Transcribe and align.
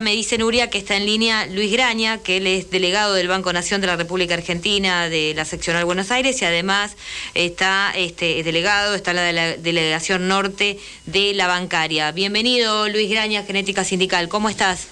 Me 0.00 0.12
dice 0.12 0.38
Nuria 0.38 0.70
que 0.70 0.78
está 0.78 0.94
en 0.94 1.06
línea 1.06 1.46
Luis 1.46 1.72
Graña, 1.72 2.18
que 2.18 2.36
él 2.36 2.46
es 2.46 2.70
delegado 2.70 3.14
del 3.14 3.26
Banco 3.26 3.52
Nación 3.52 3.80
de 3.80 3.88
la 3.88 3.96
República 3.96 4.34
Argentina 4.34 5.08
de 5.08 5.34
la 5.34 5.44
seccional 5.44 5.84
Buenos 5.86 6.12
Aires 6.12 6.40
y 6.40 6.44
además 6.44 6.92
está 7.34 7.90
este 7.96 8.44
delegado, 8.44 8.94
está 8.94 9.12
la, 9.12 9.22
de 9.22 9.32
la 9.32 9.56
delegación 9.56 10.28
norte 10.28 10.78
de 11.06 11.34
la 11.34 11.48
bancaria. 11.48 12.12
Bienvenido 12.12 12.88
Luis 12.88 13.10
Graña, 13.10 13.42
Genética 13.42 13.82
Sindical, 13.82 14.28
¿cómo 14.28 14.48
estás? 14.48 14.86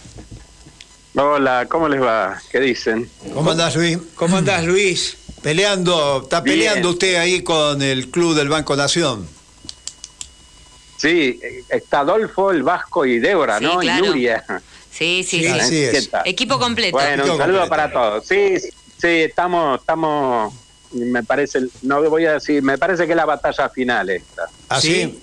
Hola, 1.15 1.67
¿cómo 1.71 1.89
les 1.89 2.03
va? 2.03 2.43
¿Qué 2.51 2.59
dicen? 2.59 3.09
¿Cómo 3.33 3.53
andás 3.53 3.77
Luis? 3.77 3.99
¿Cómo 4.17 4.39
andás 4.39 4.65
Luis? 4.65 5.19
Peleando, 5.41 6.23
está 6.25 6.41
Bien. 6.41 6.57
peleando 6.59 6.91
usted 6.91 7.15
ahí 7.15 7.45
con 7.45 7.81
el 7.81 8.11
club 8.11 8.35
del 8.35 8.49
Banco 8.49 8.75
Nación. 8.75 9.29
Sí, 10.97 11.39
está 11.69 12.01
Adolfo, 12.01 12.51
el 12.51 12.65
Vasco 12.65 13.07
y 13.07 13.21
Débora, 13.21 13.59
Sí, 13.61 13.65
¿no? 13.67 13.79
claro. 13.79 14.05
Y 14.05 14.09
Nuria. 14.09 14.45
Sí, 14.97 15.25
sí, 15.29 15.41
Sí, 15.41 15.45
sí. 15.45 15.49
así 15.51 15.71
¿Qué 15.75 15.99
es. 15.99 16.11
tal? 16.11 16.23
Equipo 16.27 16.59
completo. 16.59 16.97
Bueno, 16.97 17.23
un 17.25 17.39
saludo 17.39 17.61
completo. 17.61 17.69
para 17.69 17.93
todos. 17.93 18.27
Sí, 18.27 18.55
sí, 18.59 19.09
estamos, 19.09 19.81
estamos, 19.81 20.55
me 20.93 21.23
parece, 21.23 21.61
no 21.83 22.03
voy 22.09 22.25
a 22.27 22.33
decir, 22.35 22.63
me 22.63 22.79
parece 22.79 23.05
que 23.07 23.13
es 23.13 23.17
la 23.17 23.25
batalla 23.27 23.69
final 23.69 24.09
esta. 24.11 24.45
¿Así? 24.69 24.89
Sí. 24.95 25.23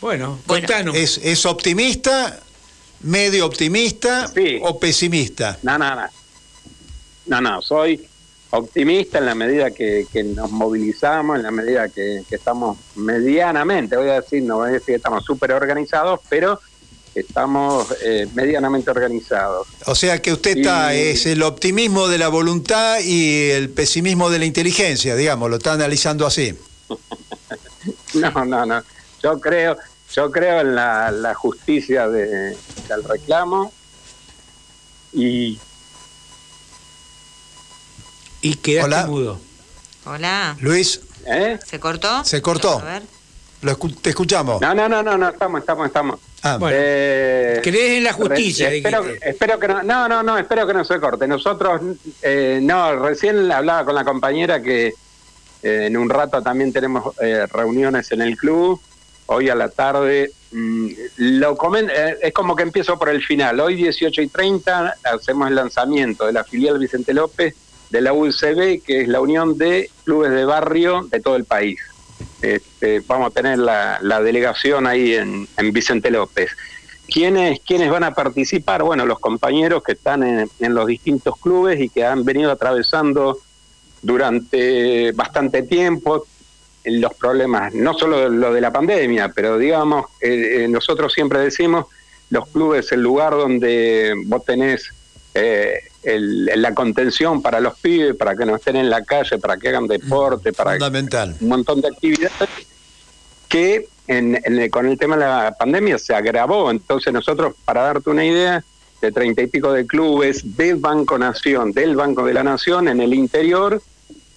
Bueno, 0.00 0.38
Bueno. 0.46 0.66
contanos. 0.66 0.96
¿Es, 0.96 1.18
¿Es 1.18 1.46
optimista, 1.46 2.40
medio 3.00 3.46
optimista 3.46 4.28
Sí. 4.28 4.58
o 4.62 4.78
pesimista? 4.78 5.58
No, 5.62 5.78
no, 5.78 5.94
no. 5.94 6.06
No, 7.26 7.40
no, 7.40 7.62
soy 7.62 8.04
optimista 8.50 9.18
en 9.18 9.26
la 9.26 9.34
medida 9.34 9.70
que, 9.70 10.06
que 10.12 10.24
nos 10.24 10.50
movilizamos, 10.50 11.36
en 11.36 11.44
la 11.44 11.50
medida 11.52 11.88
que, 11.88 12.22
que 12.28 12.34
estamos 12.34 12.76
medianamente, 12.96 13.96
voy 13.96 14.10
a 14.10 14.20
decir, 14.20 14.42
no 14.42 14.56
voy 14.56 14.70
a 14.70 14.72
decir 14.72 14.86
que 14.86 14.94
estamos 14.96 15.24
súper 15.24 15.52
organizados, 15.52 16.20
pero 16.28 16.60
estamos 17.14 17.86
eh, 18.02 18.26
medianamente 18.34 18.90
organizados. 18.90 19.68
O 19.86 19.94
sea 19.94 20.20
que 20.22 20.32
usted 20.32 20.58
está, 20.58 20.94
Y- 20.94 20.98
es 20.98 21.26
el 21.26 21.42
optimismo 21.42 22.08
de 22.08 22.18
la 22.18 22.28
voluntad 22.28 23.00
y 23.00 23.50
el 23.50 23.70
pesimismo 23.70 24.30
de 24.30 24.38
la 24.38 24.44
inteligencia, 24.46 25.14
digamos, 25.16 25.50
lo 25.50 25.56
está 25.56 25.72
analizando 25.74 26.26
así. 26.26 26.54
No, 28.14 28.30
no, 28.44 28.64
no. 28.64 28.80
Yo 29.22 29.40
creo, 29.40 29.76
yo 30.14 30.30
creo 30.30 30.60
en 30.60 30.74
la, 30.76 31.10
la 31.10 31.34
justicia 31.34 32.06
de- 32.08 32.56
del 32.88 33.04
reclamo 33.08 33.72
y 35.12 35.58
Y 38.40 38.54
quedaste 38.56 38.86
Hola. 38.94 39.06
mudo. 39.06 39.40
Hola. 40.04 40.56
Luis, 40.60 41.00
¿eh? 41.26 41.58
¿Se 41.66 41.78
cortó? 41.80 42.24
Se 42.24 42.40
cortó. 42.42 42.78
A 42.80 42.84
ver. 42.84 43.02
lo 43.62 43.72
escu- 43.78 43.96
te 44.00 44.10
escuchamos. 44.10 44.60
No, 44.60 44.74
no, 44.74 44.88
no, 44.88 45.02
no, 45.02 45.16
no, 45.16 45.28
estamos, 45.30 45.60
estamos, 45.60 45.86
estamos. 45.86 46.20
Ah, 46.42 46.56
Bueno. 46.58 46.76
Eh, 46.80 47.60
Crees 47.62 47.98
en 47.98 48.04
la 48.04 48.12
justicia, 48.12 48.68
re- 48.68 48.78
espero, 48.78 49.02
dijiste. 49.02 49.30
espero 49.30 49.58
que 49.60 49.68
no, 49.68 49.82
no, 49.82 50.08
no, 50.08 50.22
no, 50.22 50.38
espero 50.38 50.66
que 50.66 50.74
no 50.74 50.84
se 50.84 50.98
corte. 50.98 51.26
Nosotros, 51.28 51.80
eh, 52.22 52.58
no, 52.62 52.96
recién 52.96 53.50
hablaba 53.52 53.84
con 53.84 53.94
la 53.94 54.04
compañera 54.04 54.60
que 54.60 54.88
eh, 55.62 55.86
en 55.86 55.96
un 55.96 56.10
rato 56.10 56.42
también 56.42 56.72
tenemos 56.72 57.14
eh, 57.20 57.46
reuniones 57.52 58.10
en 58.12 58.22
el 58.22 58.36
club. 58.36 58.80
Hoy 59.26 59.48
a 59.48 59.54
la 59.54 59.68
tarde, 59.68 60.32
mm, 60.50 60.88
lo 61.18 61.56
comen, 61.56 61.88
eh, 61.94 62.16
es 62.22 62.32
como 62.34 62.56
que 62.56 62.64
empiezo 62.64 62.98
por 62.98 63.08
el 63.08 63.22
final. 63.22 63.60
Hoy 63.60 63.76
18 63.76 64.20
y 64.22 64.28
30 64.28 64.96
hacemos 65.04 65.48
el 65.48 65.54
lanzamiento 65.54 66.26
de 66.26 66.32
la 66.32 66.42
filial 66.44 66.78
Vicente 66.78 67.14
López 67.14 67.54
de 67.90 68.00
la 68.00 68.12
UCB, 68.12 68.82
que 68.84 69.02
es 69.02 69.08
la 69.08 69.20
unión 69.20 69.56
de 69.58 69.90
clubes 70.04 70.32
de 70.32 70.44
barrio 70.44 71.06
de 71.08 71.20
todo 71.20 71.36
el 71.36 71.44
país. 71.44 71.78
Este, 72.42 73.00
vamos 73.06 73.28
a 73.28 73.34
tener 73.34 73.58
la, 73.58 73.98
la 74.02 74.20
delegación 74.20 74.86
ahí 74.86 75.14
en, 75.14 75.48
en 75.56 75.72
Vicente 75.72 76.10
López. 76.10 76.50
¿Quiénes, 77.06 77.60
¿Quiénes 77.60 77.90
van 77.90 78.04
a 78.04 78.14
participar? 78.14 78.82
Bueno, 78.82 79.06
los 79.06 79.20
compañeros 79.20 79.82
que 79.82 79.92
están 79.92 80.22
en, 80.22 80.50
en 80.58 80.74
los 80.74 80.86
distintos 80.86 81.38
clubes 81.38 81.80
y 81.80 81.88
que 81.88 82.04
han 82.04 82.24
venido 82.24 82.50
atravesando 82.50 83.38
durante 84.02 85.12
bastante 85.12 85.62
tiempo 85.62 86.26
los 86.84 87.14
problemas, 87.14 87.72
no 87.74 87.94
solo 87.94 88.28
lo 88.28 88.52
de 88.52 88.60
la 88.60 88.72
pandemia, 88.72 89.30
pero 89.32 89.56
digamos, 89.56 90.06
eh, 90.20 90.64
eh, 90.64 90.68
nosotros 90.68 91.12
siempre 91.12 91.38
decimos, 91.38 91.86
los 92.30 92.48
clubes 92.48 92.86
es 92.86 92.92
el 92.92 93.02
lugar 93.02 93.32
donde 93.32 94.14
vos 94.26 94.44
tenés 94.44 94.92
eh, 95.34 95.80
el- 96.02 96.46
la 96.60 96.74
contención 96.74 97.40
para 97.42 97.60
los 97.60 97.78
pibes, 97.78 98.14
para 98.16 98.34
que 98.36 98.44
no 98.44 98.56
estén 98.56 98.76
en 98.76 98.90
la 98.90 99.02
calle, 99.04 99.38
para 99.38 99.56
que 99.56 99.68
hagan 99.68 99.86
deporte, 99.86 100.52
para 100.52 100.72
fundamental. 100.72 101.36
un 101.40 101.48
montón 101.48 101.80
de 101.80 101.88
actividades 101.88 102.48
que 103.48 103.86
en, 104.08 104.40
con 104.70 104.86
el 104.86 104.98
tema 104.98 105.16
de 105.16 105.24
la 105.24 105.54
pandemia 105.58 105.98
se 105.98 106.14
agravó. 106.14 106.70
Entonces 106.70 107.12
nosotros, 107.12 107.54
para 107.64 107.82
darte 107.82 108.10
una 108.10 108.24
idea, 108.24 108.64
de 109.00 109.10
treinta 109.10 109.42
y 109.42 109.48
pico 109.48 109.72
de 109.72 109.84
clubes 109.84 110.56
de 110.56 110.74
Banco 110.74 111.18
Nación, 111.18 111.72
del 111.72 111.96
Banco 111.96 112.24
de 112.24 112.34
la 112.34 112.44
Nación, 112.44 112.86
en 112.88 113.00
el 113.00 113.12
interior 113.14 113.82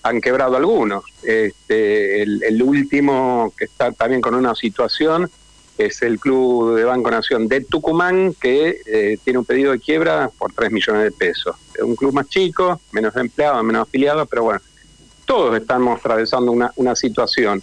han 0.02 0.22
quebrado 0.22 0.56
algunos. 0.56 1.04
Este, 1.24 2.22
el, 2.24 2.42
el 2.44 2.62
último 2.64 3.54
que 3.58 3.66
está 3.66 3.92
también 3.92 4.22
con 4.22 4.34
una 4.36 4.56
situación 4.56 5.30
es 5.78 6.02
el 6.02 6.20
Club 6.20 6.76
de 6.76 6.84
Banco 6.84 7.12
Nación 7.12 7.48
de 7.48 7.62
Tucumán, 7.62 8.34
que 8.40 8.82
eh, 8.86 9.18
tiene 9.24 9.40
un 9.40 9.46
pedido 9.46 9.72
de 9.72 9.80
quiebra 9.80 10.30
por 10.38 10.54
3 10.54 10.72
millones 10.72 11.04
de 11.04 11.12
pesos. 11.12 11.56
Es 11.74 11.82
un 11.82 11.96
club 11.96 12.14
más 12.14 12.28
chico, 12.30 12.80
menos 12.92 13.16
empleados, 13.16 13.64
menos 13.64 13.88
afiliados, 13.88 14.28
pero 14.30 14.44
bueno, 14.44 14.62
todos 15.26 15.58
estamos 15.60 16.00
atravesando 16.00 16.52
una, 16.52 16.72
una 16.76 16.96
situación. 16.96 17.62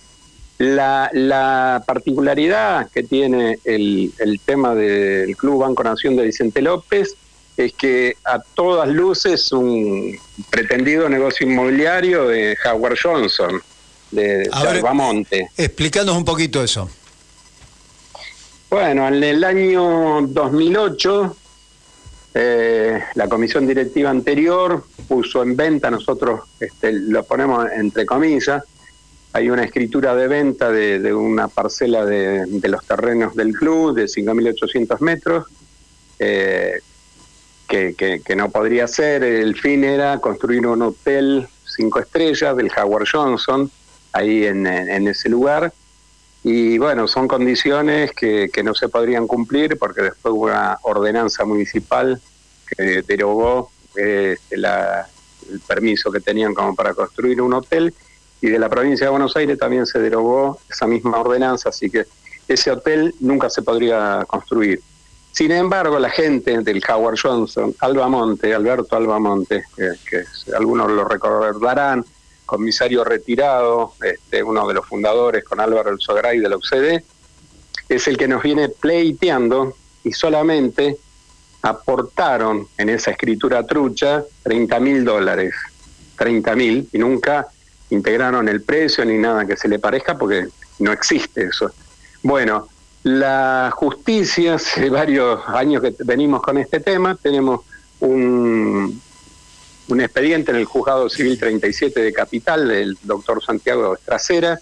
La, 0.59 1.11
la 1.13 1.83
particularidad 1.87 2.91
que 2.91 3.03
tiene 3.03 3.59
el, 3.65 4.13
el 4.19 4.41
tema 4.41 4.75
del 4.75 5.37
Club 5.37 5.61
Banco 5.61 5.83
Nación 5.83 6.15
de 6.17 6.25
Vicente 6.25 6.63
López 6.63 7.17
es 7.57 7.73
que 7.73 8.17
a 8.25 8.39
todas 8.39 8.89
luces 8.89 9.53
un 9.53 10.17
pretendido 10.51 11.09
negocio 11.09 11.47
inmobiliario 11.47 12.29
de 12.29 12.57
Howard 12.65 12.97
Johnson, 13.03 13.61
de 14.11 14.49
A 14.53 14.63
ver. 14.63 14.75
Salvamonte. 14.75 15.49
Explícanos 15.57 16.17
un 16.17 16.25
poquito 16.25 16.63
eso. 16.63 16.89
Bueno, 18.73 19.07
en 19.07 19.23
el 19.23 19.45
año 19.45 20.23
2008, 20.29 21.37
eh, 22.33 23.03
la 23.17 23.29
comisión 23.29 23.67
directiva 23.67 24.09
anterior 24.09 24.83
puso 25.07 25.43
en 25.43 25.55
venta, 25.55 25.91
nosotros 25.91 26.41
este, 26.59 26.91
lo 26.91 27.23
ponemos 27.23 27.67
entre 27.71 28.07
comillas, 28.07 28.65
hay 29.35 29.51
una 29.51 29.65
escritura 29.65 30.15
de 30.15 30.27
venta 30.27 30.71
de, 30.71 31.13
una 31.13 31.49
parcela 31.49 32.07
de, 32.07 32.47
los 32.63 32.87
terrenos 32.87 33.37
del 33.37 33.53
club 33.53 33.95
de 33.95 34.05
5.800 34.05 35.01
metros, 35.01 35.49
eh, 36.19 36.81
que, 37.69 38.23
no 38.35 38.51
podría 38.51 38.89
ser. 38.89 39.23
El 39.23 39.55
fin 39.55 39.85
era 39.85 40.19
construir 40.19 40.67
un 40.67 40.81
hotel 40.81 41.47
cinco 41.67 41.99
estrellas 41.99 42.57
del 42.57 42.71
Howard 42.75 43.07
Johnson, 43.13 43.71
ahí 44.15 44.47
en 44.47 44.67
ese 44.67 45.29
lugar. 45.29 45.75
Y 46.45 46.77
bueno, 46.79 47.07
son 47.07 47.29
condiciones 47.29 48.13
que, 48.13 48.51
que 48.53 48.63
no 48.65 48.75
se 48.75 48.89
podrían 48.89 49.27
cumplir 49.27 49.79
porque 49.79 50.03
después 50.03 50.35
hubo 50.35 50.45
una 50.47 50.77
ordenanza 50.83 51.45
municipal 51.45 52.21
que 52.77 53.03
derogó 53.03 53.71
eh, 53.97 54.37
la- 54.51 55.07
el 55.51 55.61
permiso 55.61 56.11
que 56.11 56.21
tenían 56.21 56.55
como 56.55 56.75
para 56.75 56.95
construir 56.95 57.43
un 57.43 57.53
hotel 57.53 57.93
y 58.41 58.49
de 58.49 58.59
la 58.59 58.69
provincia 58.69 59.07
de 59.07 59.11
Buenos 59.11 59.37
Aires 59.37 59.59
también 59.59 59.87
se 59.87 59.99
derogó 59.99 60.59
esa 60.69 60.87
misma 60.87 61.21
ordenanza, 61.21 61.69
así 61.69 61.91
que 61.91 62.07
ese 62.49 62.71
hotel 62.71 63.15
nunca 63.21 63.51
se 63.51 63.63
podría 63.63 64.25
construir. 64.27 64.81
Sin 65.31 65.51
embargo, 65.53 65.99
la 65.99 66.11
gente 66.11 66.59
del 66.61 66.83
Howard 66.89 67.19
Johnson, 67.23 67.75
Albamonte, 67.81 68.53
Alberto 68.55 68.97
Albamonte, 68.97 69.65
que, 69.77 69.91
que 70.09 70.25
algunos 70.57 70.91
lo 70.91 71.05
recordarán, 71.05 72.05
comisario 72.53 73.03
retirado, 73.03 73.95
este, 74.03 74.43
uno 74.43 74.69
de 74.69 74.75
los 74.75 74.87
fundadores 74.87 75.43
con 75.43 75.59
Álvaro 75.59 75.89
El 75.89 75.99
Sogray 75.99 76.39
de 76.39 76.51
la 76.51 76.59
UCD, 76.59 77.03
es 77.89 78.09
el 78.09 78.19
que 78.19 78.29
nos 78.29 78.43
viene 78.43 78.69
pleiteando 78.69 79.75
y 80.05 80.13
solamente 80.13 80.99
aportaron 81.63 82.69
en 82.77 82.91
esa 82.91 83.13
escritura 83.13 83.67
trucha 83.67 84.23
30 84.43 84.81
mil 84.81 85.03
dólares, 85.03 85.55
30 86.19 86.55
mil, 86.55 86.89
y 86.93 86.99
nunca 86.99 87.47
integraron 87.89 88.47
el 88.51 88.61
precio 88.61 89.03
ni 89.07 89.17
nada 89.17 89.47
que 89.47 89.57
se 89.57 89.67
le 89.67 89.79
parezca 89.79 90.19
porque 90.19 90.49
no 90.79 90.93
existe 90.93 91.45
eso. 91.45 91.73
Bueno, 92.23 92.69
la 93.03 93.73
justicia, 93.75 94.55
hace 94.57 94.91
varios 94.91 95.41
años 95.49 95.81
que 95.81 95.95
venimos 96.05 96.43
con 96.43 96.59
este 96.59 96.81
tema, 96.81 97.17
tenemos 97.17 97.63
un, 98.01 99.01
un 99.89 100.01
expediente 100.01 100.51
en 100.51 100.59
el 100.59 100.65
Juzgado 100.65 101.09
Civil 101.09 101.39
37 101.39 102.01
de 102.01 102.13
Capital 102.13 102.69
del 102.69 102.97
doctor 103.03 103.43
Santiago 103.43 103.95
Estracera, 103.95 104.61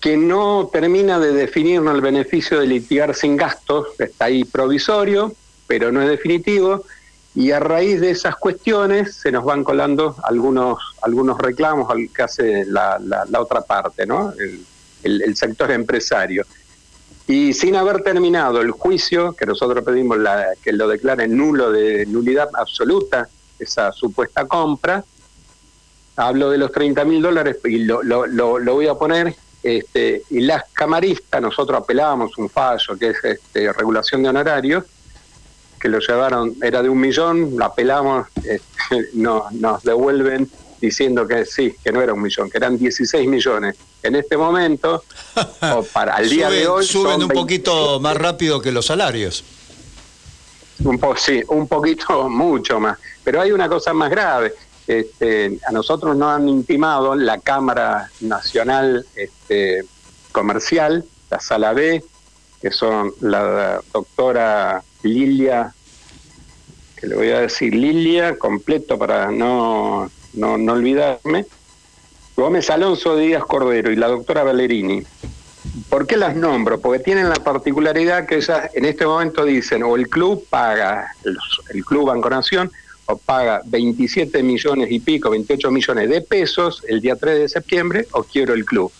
que 0.00 0.16
no 0.16 0.70
termina 0.72 1.18
de 1.18 1.32
definirnos 1.32 1.94
el 1.94 2.00
beneficio 2.00 2.60
de 2.60 2.66
litigar 2.66 3.14
sin 3.14 3.36
gastos, 3.36 3.88
está 3.98 4.26
ahí 4.26 4.44
provisorio, 4.44 5.32
pero 5.66 5.92
no 5.92 6.00
es 6.02 6.08
definitivo, 6.08 6.84
y 7.34 7.52
a 7.52 7.60
raíz 7.60 8.00
de 8.00 8.10
esas 8.10 8.36
cuestiones 8.36 9.14
se 9.14 9.30
nos 9.30 9.44
van 9.44 9.62
colando 9.62 10.16
algunos, 10.24 10.78
algunos 11.02 11.38
reclamos 11.38 11.92
que 12.14 12.22
hace 12.22 12.64
la, 12.66 12.98
otra 13.38 13.60
parte, 13.60 14.06
¿no? 14.06 14.32
El, 15.02 15.36
sector 15.36 15.70
empresario. 15.70 16.44
Y 17.26 17.52
sin 17.54 17.76
haber 17.76 18.02
terminado 18.02 18.60
el 18.60 18.72
juicio, 18.72 19.32
que 19.34 19.46
nosotros 19.46 19.84
pedimos 19.84 20.18
que 20.62 20.72
lo 20.72 20.88
declaren 20.88 21.36
nulo 21.36 21.70
de 21.70 22.04
nulidad 22.06 22.48
absoluta, 22.54 23.28
esa 23.60 23.92
supuesta 23.92 24.46
compra, 24.46 25.04
hablo 26.16 26.50
de 26.50 26.58
los 26.58 26.72
30 26.72 27.04
mil 27.04 27.22
dólares 27.22 27.58
y 27.64 27.78
lo, 27.78 28.02
lo, 28.02 28.26
lo, 28.26 28.74
voy 28.74 28.86
a 28.86 28.94
poner, 28.94 29.34
este, 29.62 30.22
y 30.30 30.40
las 30.40 30.64
camaristas, 30.72 31.40
nosotros 31.40 31.80
apelábamos 31.82 32.36
un 32.38 32.48
fallo 32.48 32.96
que 32.98 33.10
es 33.10 33.24
este, 33.24 33.72
regulación 33.72 34.22
de 34.22 34.28
honorarios, 34.28 34.84
que 35.80 35.88
lo 35.88 35.98
llevaron, 35.98 36.54
era 36.62 36.82
de 36.82 36.88
un 36.88 37.00
millón, 37.00 37.56
lo 37.56 37.64
apelamos, 37.64 38.26
este, 38.36 39.08
no, 39.14 39.46
nos 39.52 39.82
devuelven 39.82 40.50
diciendo 40.80 41.26
que 41.26 41.44
sí, 41.44 41.74
que 41.84 41.92
no 41.92 42.00
era 42.00 42.14
un 42.14 42.22
millón, 42.22 42.50
que 42.50 42.56
eran 42.56 42.78
16 42.78 43.28
millones. 43.28 43.76
En 44.02 44.16
este 44.16 44.36
momento, 44.36 45.04
o 45.74 45.82
para 45.84 46.16
el 46.16 46.30
día 46.30 46.48
de 46.48 46.66
hoy... 46.66 46.86
Suben 46.86 47.22
un 47.22 47.28
poquito 47.28 48.00
más 48.00 48.16
rápido 48.16 48.62
que 48.62 48.72
los 48.72 48.86
salarios. 48.86 49.44
Un 50.84 50.98
po 50.98 51.14
sí, 51.16 51.42
un 51.48 51.66
poquito 51.66 52.28
mucho 52.28 52.80
más. 52.80 52.98
Pero 53.22 53.40
hay 53.40 53.52
una 53.52 53.68
cosa 53.68 53.92
más 53.92 54.10
grave. 54.10 54.54
Este, 54.86 55.58
a 55.66 55.72
nosotros 55.72 56.16
nos 56.16 56.30
han 56.30 56.48
intimado 56.48 57.14
la 57.14 57.38
Cámara 57.38 58.10
Nacional 58.20 59.06
este, 59.14 59.84
Comercial, 60.32 61.04
la 61.30 61.40
Sala 61.40 61.72
B, 61.72 62.02
que 62.60 62.70
son 62.70 63.12
la 63.20 63.80
doctora 63.92 64.82
Lilia, 65.02 65.72
que 66.96 67.06
le 67.06 67.14
voy 67.14 67.30
a 67.30 67.40
decir 67.40 67.74
Lilia, 67.74 68.36
completo 68.36 68.98
para 68.98 69.30
no 69.30 70.10
no, 70.34 70.58
no 70.58 70.72
olvidarme, 70.72 71.46
Gómez 72.36 72.70
Alonso 72.70 73.16
Díaz 73.16 73.44
Cordero 73.44 73.90
y 73.90 73.96
la 73.96 74.08
doctora 74.08 74.44
Valerini. 74.44 75.02
¿Por 75.88 76.06
qué 76.06 76.16
las 76.16 76.36
nombro? 76.36 76.80
Porque 76.80 76.98
tienen 76.98 77.28
la 77.28 77.36
particularidad 77.36 78.26
que 78.26 78.38
esas 78.38 78.74
en 78.74 78.84
este 78.84 79.06
momento 79.06 79.44
dicen 79.44 79.82
o 79.82 79.96
el 79.96 80.08
club 80.08 80.44
paga, 80.48 81.14
el, 81.72 81.84
club 81.84 82.06
Banco 82.06 82.30
Nación, 82.30 82.70
o 83.06 83.16
paga 83.16 83.60
27 83.64 84.42
millones 84.42 84.90
y 84.90 85.00
pico, 85.00 85.30
28 85.30 85.70
millones 85.70 86.08
de 86.08 86.20
pesos 86.20 86.82
el 86.88 87.00
día 87.00 87.16
3 87.16 87.40
de 87.40 87.48
septiembre, 87.48 88.06
o 88.12 88.22
quiero 88.24 88.54
el 88.54 88.64
club. 88.64 88.92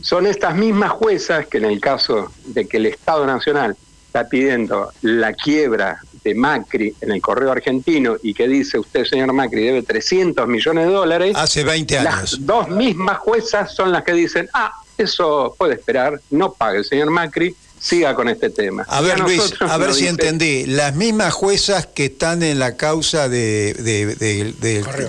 Son 0.00 0.26
estas 0.26 0.54
mismas 0.54 0.90
juezas 0.92 1.46
que 1.46 1.58
en 1.58 1.64
el 1.64 1.80
caso 1.80 2.30
de 2.46 2.66
que 2.66 2.76
el 2.76 2.86
Estado 2.86 3.26
Nacional 3.26 3.76
está 4.06 4.28
pidiendo 4.28 4.90
la 5.02 5.32
quiebra 5.32 6.00
de 6.24 6.34
Macri 6.34 6.94
en 7.00 7.12
el 7.12 7.20
correo 7.20 7.52
argentino 7.52 8.16
y 8.22 8.34
que 8.34 8.48
dice 8.48 8.78
usted, 8.78 9.04
señor 9.04 9.32
Macri, 9.32 9.64
debe 9.64 9.82
300 9.82 10.46
millones 10.46 10.86
de 10.86 10.92
dólares. 10.92 11.32
Hace 11.36 11.64
20 11.64 11.98
años. 11.98 12.14
Las 12.14 12.46
dos 12.46 12.68
mismas 12.68 13.18
juezas 13.18 13.74
son 13.74 13.92
las 13.92 14.04
que 14.04 14.12
dicen, 14.12 14.48
ah, 14.54 14.72
eso 14.98 15.54
puede 15.56 15.74
esperar, 15.74 16.20
no 16.30 16.52
pague 16.52 16.78
el 16.78 16.84
señor 16.84 17.10
Macri, 17.10 17.54
siga 17.80 18.14
con 18.14 18.28
este 18.28 18.50
tema. 18.50 18.84
A 18.88 19.00
ver, 19.00 19.20
Luis, 19.20 19.54
a 19.60 19.76
ver 19.78 19.94
si 19.94 20.06
entendí. 20.06 20.66
Las 20.66 20.94
mismas 20.94 21.32
juezas 21.32 21.86
que 21.86 22.06
están 22.06 22.42
en 22.42 22.58
la 22.58 22.76
causa 22.76 23.28
de, 23.28 23.74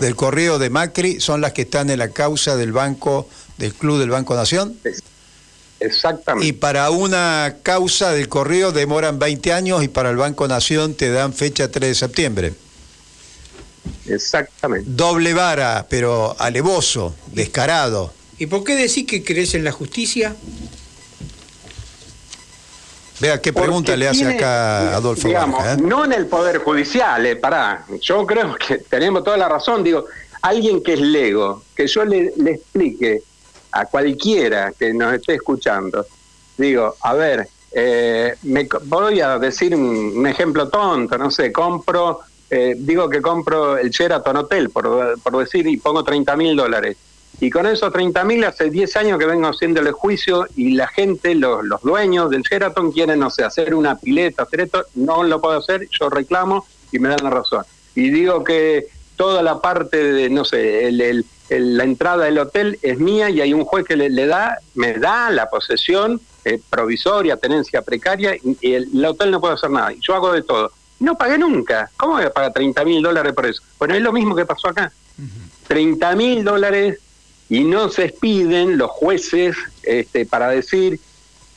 del 0.01 0.15
correo 0.15 0.59
de 0.59 0.69
Macri 0.69 1.19
son 1.19 1.41
las 1.41 1.53
que 1.53 1.63
están 1.63 1.89
en 1.89 1.99
la 1.99 2.09
causa 2.09 2.55
del 2.55 2.71
banco, 2.71 3.27
del 3.57 3.73
Club 3.73 3.99
del 3.99 4.11
Banco 4.11 4.35
Nación. 4.35 4.77
Exactamente. 5.79 6.47
Y 6.47 6.53
para 6.53 6.89
una 6.91 7.57
causa 7.63 8.11
del 8.11 8.27
correo 8.27 8.71
demoran 8.71 9.17
20 9.17 9.53
años 9.53 9.83
y 9.83 9.87
para 9.87 10.09
el 10.09 10.17
Banco 10.17 10.47
Nación 10.47 10.93
te 10.93 11.09
dan 11.09 11.33
fecha 11.33 11.71
3 11.71 11.89
de 11.89 11.95
septiembre. 11.95 12.53
Exactamente. 14.05 14.89
Doble 14.91 15.33
vara, 15.33 15.87
pero 15.89 16.35
alevoso, 16.37 17.15
descarado. 17.31 18.13
¿Y 18.39 18.47
por 18.47 18.63
qué 18.63 18.75
decís 18.75 19.05
que 19.05 19.23
crees 19.23 19.53
en 19.53 19.65
la 19.65 19.71
justicia? 19.71 20.35
Vea 23.19 23.41
qué 23.41 23.51
pregunta 23.51 23.97
le 23.97 24.07
hace 24.07 24.25
acá 24.25 24.95
Adolfo. 24.95 25.27
Digamos, 25.27 25.65
¿eh? 25.65 25.75
No 25.81 26.05
en 26.05 26.13
el 26.13 26.25
Poder 26.27 26.59
Judicial, 26.59 27.25
eh, 27.25 27.35
pará. 27.35 27.85
Yo 27.99 28.25
creo 28.25 28.55
que 28.55 28.77
tenemos 28.77 29.25
toda 29.25 29.35
la 29.35 29.49
razón. 29.49 29.83
Digo, 29.83 30.05
alguien 30.41 30.81
que 30.81 30.93
es 30.93 31.01
lego, 31.01 31.63
que 31.75 31.85
yo 31.85 32.05
le, 32.05 32.31
le 32.37 32.51
explique 32.51 33.23
a 33.73 33.85
cualquiera 33.85 34.71
que 34.71 34.93
nos 34.93 35.13
esté 35.13 35.35
escuchando, 35.35 36.05
digo, 36.57 36.95
a 37.01 37.13
ver, 37.13 37.49
eh, 37.73 38.35
me, 38.43 38.67
voy 38.83 39.19
a 39.19 39.37
decir 39.37 39.75
un, 39.75 40.25
ejemplo 40.25 40.69
tonto, 40.69 41.17
no 41.17 41.29
sé, 41.29 41.51
compro, 41.51 42.21
eh, 42.49 42.75
digo 42.77 43.09
que 43.09 43.21
compro 43.21 43.77
el 43.77 43.89
Sheraton 43.89 44.37
Hotel, 44.37 44.69
por, 44.69 45.19
por 45.21 45.37
decir, 45.37 45.67
y 45.67 45.75
pongo 45.75 46.05
30 46.05 46.37
mil 46.37 46.55
dólares. 46.55 46.95
Y 47.39 47.49
con 47.49 47.65
esos 47.65 47.91
30 47.93 48.23
mil 48.25 48.43
hace 48.43 48.69
10 48.69 48.95
años 48.97 49.19
que 49.19 49.25
vengo 49.25 49.47
haciéndole 49.47 49.91
juicio 49.91 50.45
y 50.55 50.71
la 50.71 50.87
gente, 50.87 51.35
los, 51.35 51.63
los 51.63 51.81
dueños 51.81 52.29
del 52.29 52.41
Sheraton 52.41 52.91
quieren, 52.91 53.19
no 53.19 53.29
sé, 53.29 53.43
hacer 53.43 53.73
una 53.73 53.97
pileta, 53.97 54.43
hacer 54.43 54.61
esto, 54.61 54.85
no 54.95 55.23
lo 55.23 55.39
puedo 55.39 55.57
hacer, 55.57 55.87
yo 55.97 56.09
reclamo 56.09 56.65
y 56.91 56.99
me 56.99 57.09
dan 57.09 57.19
la 57.23 57.29
razón. 57.29 57.63
Y 57.95 58.09
digo 58.09 58.43
que 58.43 58.87
toda 59.15 59.41
la 59.41 59.61
parte 59.61 60.03
de, 60.03 60.29
no 60.29 60.43
sé, 60.43 60.87
el 60.87 61.25
la 61.49 61.83
entrada 61.83 62.25
del 62.25 62.37
hotel 62.37 62.77
es 62.81 62.99
mía 62.99 63.29
y 63.29 63.41
hay 63.41 63.53
un 63.53 63.65
juez 63.65 63.85
que 63.85 63.95
le, 63.95 64.27
da, 64.27 64.59
me 64.75 64.93
da 64.93 65.31
la 65.31 65.49
posesión 65.49 66.21
eh, 66.45 66.61
provisoria, 66.69 67.37
tenencia 67.37 67.81
precaria, 67.81 68.35
y, 68.35 68.73
el, 68.73 69.03
hotel 69.03 69.31
no 69.31 69.41
puede 69.41 69.55
hacer 69.55 69.71
nada. 69.71 69.93
Yo 69.99 70.15
hago 70.15 70.31
de 70.31 70.43
todo. 70.43 70.71
No 70.99 71.15
pagué 71.15 71.37
nunca. 71.37 71.89
¿Cómo 71.97 72.13
voy 72.13 72.23
a 72.23 72.29
pagar 72.29 72.53
30 72.53 72.83
mil 72.85 73.01
dólares 73.01 73.33
por 73.33 73.45
eso? 73.45 73.63
Bueno, 73.79 73.95
es 73.95 74.01
lo 74.01 74.11
mismo 74.11 74.35
que 74.35 74.45
pasó 74.45 74.69
acá. 74.69 74.91
30 75.67 76.15
mil 76.15 76.43
dólares 76.43 76.99
y 77.49 77.63
no 77.63 77.89
se 77.89 78.05
expiden 78.05 78.77
los 78.77 78.91
jueces 78.91 79.55
este, 79.83 80.25
para 80.25 80.49
decir 80.49 80.99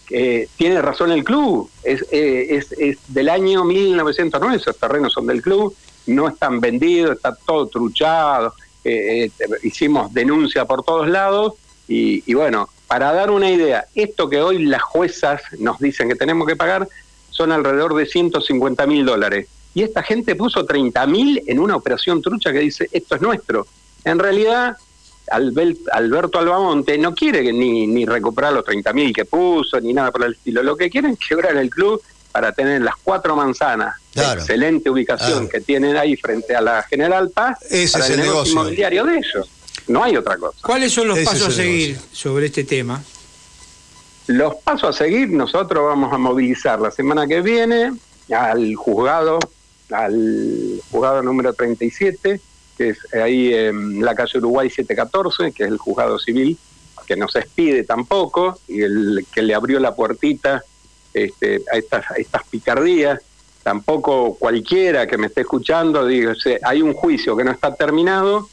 que 0.06 0.48
tiene 0.56 0.80
razón 0.82 1.12
el 1.12 1.22
club. 1.22 1.70
Es, 1.84 2.04
eh, 2.10 2.56
es, 2.56 2.72
es 2.72 2.98
del 3.08 3.28
año 3.28 3.64
1909, 3.64 4.56
esos 4.56 4.78
terrenos 4.78 5.12
son 5.12 5.26
del 5.26 5.42
club, 5.42 5.74
no 6.06 6.28
están 6.28 6.60
vendidos, 6.60 7.16
está 7.16 7.34
todo 7.34 7.66
truchado 7.68 8.54
eh, 8.84 9.30
eh, 9.38 9.48
hicimos 9.62 10.12
denuncia 10.12 10.64
por 10.64 10.82
todos 10.82 11.08
lados 11.08 11.54
y, 11.86 12.32
bueno, 12.34 12.68
para 12.86 13.12
dar 13.12 13.30
una 13.30 13.50
idea, 13.50 13.84
esto 13.94 14.30
que 14.30 14.40
hoy 14.40 14.64
las 14.64 14.82
juezas 14.82 15.42
nos 15.58 15.78
dicen 15.78 16.08
que 16.08 16.14
tenemos 16.14 16.48
que 16.48 16.56
pagar 16.56 16.88
son 17.28 17.52
alrededor 17.52 17.94
de 17.94 18.06
150 18.06 18.86
mil 18.86 19.04
dólares. 19.04 19.46
Y 19.74 19.82
esta 19.82 20.02
gente 20.02 20.34
puso 20.34 20.64
30 20.64 21.06
mil 21.06 21.42
en 21.46 21.58
una 21.58 21.76
operación 21.76 22.22
trucha 22.22 22.50
que 22.50 22.60
dice, 22.60 22.88
esto 22.92 23.16
es 23.16 23.20
nuestro. 23.22 23.66
En 24.04 24.18
realidad, 24.18 24.76
Alberto 25.32 26.38
Albamonte 26.38 26.98
no 26.98 27.14
quiere 27.14 27.52
ni, 27.52 27.86
ni 27.86 28.06
recuperar 28.06 28.52
los 28.52 28.64
30 28.64 28.92
mil 28.92 29.12
que 29.12 29.24
puso, 29.24 29.80
ni 29.80 29.92
nada 29.92 30.10
por 30.10 30.24
el 30.24 30.32
estilo. 30.32 30.62
Lo 30.62 30.76
que 30.76 30.90
quieren 30.90 31.12
es 31.12 31.18
quebrar 31.18 31.56
el 31.56 31.70
club 31.70 32.02
para 32.30 32.52
tener 32.52 32.82
las 32.82 32.94
cuatro 33.02 33.36
manzanas 33.36 33.94
excelente 34.14 34.90
ubicación 34.90 35.48
que 35.48 35.60
tienen 35.60 35.96
ahí 35.96 36.16
frente 36.16 36.54
a 36.54 36.60
la 36.60 36.82
General 36.82 37.30
Paz 37.30 37.58
Ese 37.70 37.92
para 37.92 38.04
es 38.04 38.10
el, 38.10 38.20
negocio 38.20 38.52
inmobiliario 38.52 39.04
de 39.04 39.16
ellos. 39.16 39.50
No 39.88 40.04
hay 40.04 40.16
otra 40.16 40.36
cosa. 40.36 40.58
¿Cuáles 40.62 40.92
son 40.92 41.08
los 41.08 41.18
pasos 41.20 41.48
a 41.48 41.50
seguir 41.50 41.98
sobre 42.12 42.46
este 42.46 42.64
tema? 42.64 43.02
Los 44.28 44.54
pasos 44.56 44.94
a 44.94 44.98
seguir, 44.98 45.30
nosotros 45.30 45.84
vamos 45.84 46.12
a 46.12 46.18
movilizar 46.18 46.80
la 46.80 46.90
semana 46.90 47.26
que 47.26 47.40
viene 47.40 47.92
al 48.30 48.74
juzgado, 48.76 49.38
al 49.90 50.80
juzgado 50.90 51.22
número 51.22 51.52
37, 51.52 52.40
que 52.76 52.90
es 52.90 53.14
ahí 53.14 53.54
en 53.54 54.04
la 54.04 54.14
calle 54.14 54.38
Uruguay 54.38 54.70
714, 54.70 55.52
que 55.52 55.64
es 55.64 55.68
el 55.70 55.78
juzgado 55.78 56.18
civil, 56.18 56.58
que 57.06 57.16
no 57.16 57.28
se 57.28 57.40
expide 57.40 57.84
tampoco, 57.84 58.58
y 58.68 58.82
el 58.82 59.26
que 59.32 59.42
le 59.42 59.54
abrió 59.54 59.78
la 59.80 59.94
puertita 59.94 60.62
este, 61.12 61.62
a, 61.72 61.76
estas, 61.76 62.44
picardías. 62.50 63.20
Tampoco 63.62 64.34
cualquiera 64.38 65.06
que 65.06 65.16
me 65.16 65.28
esté 65.28 65.42
escuchando, 65.42 66.06
digo, 66.06 66.32
hay 66.64 66.82
un 66.82 66.94
juicio 66.94 67.36
que 67.36 67.44
no 67.44 67.52
está 67.52 67.74
terminado, 67.74 68.48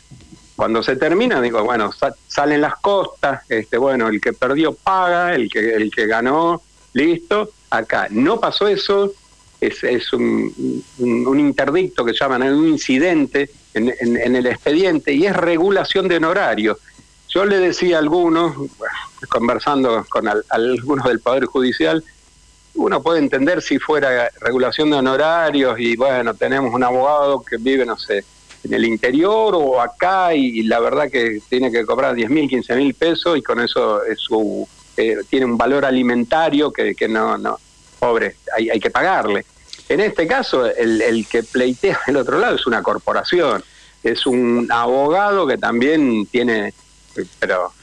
cuando 0.55 0.83
se 0.83 0.97
termina, 0.97 1.41
digo, 1.41 1.63
bueno, 1.63 1.89
salen 2.27 2.61
las 2.61 2.75
costas, 2.75 3.43
este, 3.49 3.77
bueno, 3.77 4.09
el 4.09 4.19
que 4.19 4.33
perdió 4.33 4.73
paga, 4.73 5.33
el 5.33 5.49
que, 5.49 5.73
el 5.73 5.89
que 5.89 6.05
ganó, 6.05 6.61
listo, 6.93 7.51
acá 7.69 8.07
no 8.09 8.39
pasó 8.39 8.67
eso, 8.67 9.13
es, 9.61 9.83
es 9.83 10.13
un, 10.13 10.83
un, 10.99 11.39
interdicto 11.39 12.05
que 12.05 12.13
llaman, 12.13 12.43
un 12.43 12.67
incidente 12.67 13.49
en, 13.73 13.93
en, 13.99 14.35
el 14.35 14.47
expediente 14.47 15.13
y 15.13 15.25
es 15.25 15.35
regulación 15.35 16.07
de 16.07 16.17
honorario. 16.17 16.77
Yo 17.27 17.45
le 17.45 17.57
decía 17.59 17.97
a 17.97 17.99
algunos, 17.99 18.55
conversando 19.29 20.05
con 20.09 20.27
algunos 20.49 21.05
del 21.05 21.19
Poder 21.19 21.45
Judicial, 21.45 22.03
uno 22.75 23.01
puede 23.01 23.19
entender 23.19 23.61
si 23.61 23.77
fuera 23.77 24.29
regulación 24.39 24.89
de 24.89 24.97
honorarios 24.97 25.79
y 25.79 25.95
bueno, 25.95 26.33
tenemos 26.33 26.73
un 26.73 26.83
abogado 26.83 27.43
que 27.43 27.57
vive, 27.57 27.85
no 27.85 27.97
sé, 27.97 28.23
en 28.63 28.73
el 28.73 28.85
interior 28.85 29.53
o 29.55 29.81
acá 29.81 30.33
y, 30.33 30.63
la 30.63 30.79
verdad 30.79 31.09
que 31.11 31.41
tiene 31.49 31.71
que 31.71 31.85
cobrar 31.85 32.15
10 32.15 32.29
mil, 32.29 32.49
15 32.49 32.75
mil 32.75 32.93
pesos 32.93 33.37
y 33.37 33.41
con 33.41 33.59
eso 33.59 34.03
es 34.03 34.19
su, 34.19 34.67
eh, 34.97 35.17
tiene 35.29 35.45
un 35.45 35.57
valor 35.57 35.85
alimentario 35.85 36.71
que, 36.71 36.95
que 36.95 37.07
no, 37.07 37.37
no, 37.37 37.57
pobre, 37.99 38.35
hay, 38.55 38.69
hay 38.69 38.79
que 38.79 38.89
pagarle. 38.89 39.45
En 39.87 39.99
este 39.99 40.27
caso, 40.27 40.65
el, 40.65 41.01
el 41.01 41.27
que 41.27 41.43
pleitea 41.43 41.99
del 42.07 42.17
otro 42.17 42.39
lado 42.39 42.55
es 42.55 42.65
una 42.67 42.81
corporación, 42.81 43.63
es 44.03 44.25
un 44.25 44.67
abogado 44.71 45.47
que 45.47 45.57
también 45.57 46.25
tiene, 46.27 46.73
pero 47.39 47.73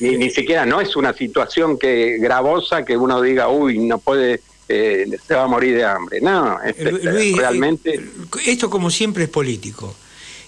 ni, 0.00 0.30
siquiera 0.30 0.66
no 0.66 0.80
es 0.80 0.96
una 0.96 1.12
situación 1.14 1.78
que 1.78 2.18
gravosa 2.18 2.84
que 2.84 2.96
uno 2.96 3.22
diga, 3.22 3.48
uy, 3.48 3.78
no 3.78 3.98
puede, 3.98 4.40
eh, 4.68 5.06
se 5.26 5.34
va 5.34 5.44
a 5.44 5.46
morir 5.46 5.76
de 5.76 5.84
hambre. 5.84 6.20
No, 6.20 6.58
realmente... 7.36 8.00
Esto 8.44 8.68
como 8.68 8.90
siempre 8.90 9.24
es 9.24 9.30
político. 9.30 9.94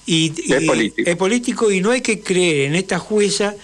Y, 0.05 0.33
es, 0.53 0.65
político. 0.65 1.11
es 1.11 1.17
político 1.17 1.71
y 1.71 1.81
no 1.81 1.93
hay 1.93 2.01
que 2.01 2.21
creer 2.21 2.67
en 2.67 2.75
esta 2.75 2.99
jueza 2.99 3.55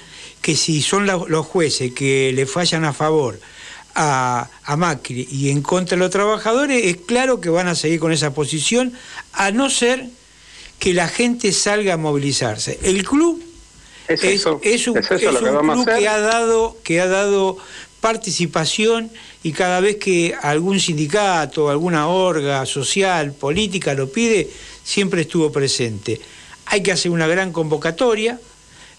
que 0.40 0.54
si 0.54 0.82
son 0.82 1.04
los 1.06 1.46
jueces 1.46 1.92
que 1.92 2.32
le 2.32 2.46
fallan 2.46 2.84
a 2.84 2.92
favor 2.92 3.40
a, 4.00 4.48
a, 4.64 4.76
Macri 4.76 5.26
y 5.28 5.50
en 5.50 5.60
contra 5.60 5.96
de 5.96 6.00
los 6.00 6.10
trabajadores, 6.10 6.86
es 6.86 6.98
claro 6.98 7.40
que 7.40 7.50
van 7.50 7.66
a 7.66 7.74
seguir 7.74 7.98
con 7.98 8.12
esa 8.12 8.32
posición, 8.32 8.92
a 9.32 9.50
no 9.50 9.70
ser 9.70 10.06
que 10.78 10.94
la 10.94 11.08
gente 11.08 11.50
salga 11.52 11.94
a 11.94 11.96
movilizarse. 11.96 12.78
El 12.82 13.04
club 13.04 13.42
es, 14.06 14.46
un, 14.46 14.94
club 14.94 15.84
que 15.84 16.08
ha 16.08 16.20
dado, 16.20 16.76
que 16.84 17.00
ha 17.00 17.08
dado 17.08 17.58
participación 18.00 19.10
y 19.42 19.50
cada 19.50 19.80
vez 19.80 19.96
que 19.96 20.32
algún 20.40 20.78
sindicato, 20.78 21.68
alguna 21.68 22.06
orga 22.06 22.64
social, 22.66 23.32
política 23.32 23.94
lo 23.94 24.10
pide, 24.10 24.48
siempre 24.84 25.22
estuvo 25.22 25.50
presente. 25.50 26.20
Hay 26.66 26.84
que 26.84 26.92
hacer 26.92 27.10
una 27.10 27.26
gran 27.26 27.52
convocatoria, 27.52 28.38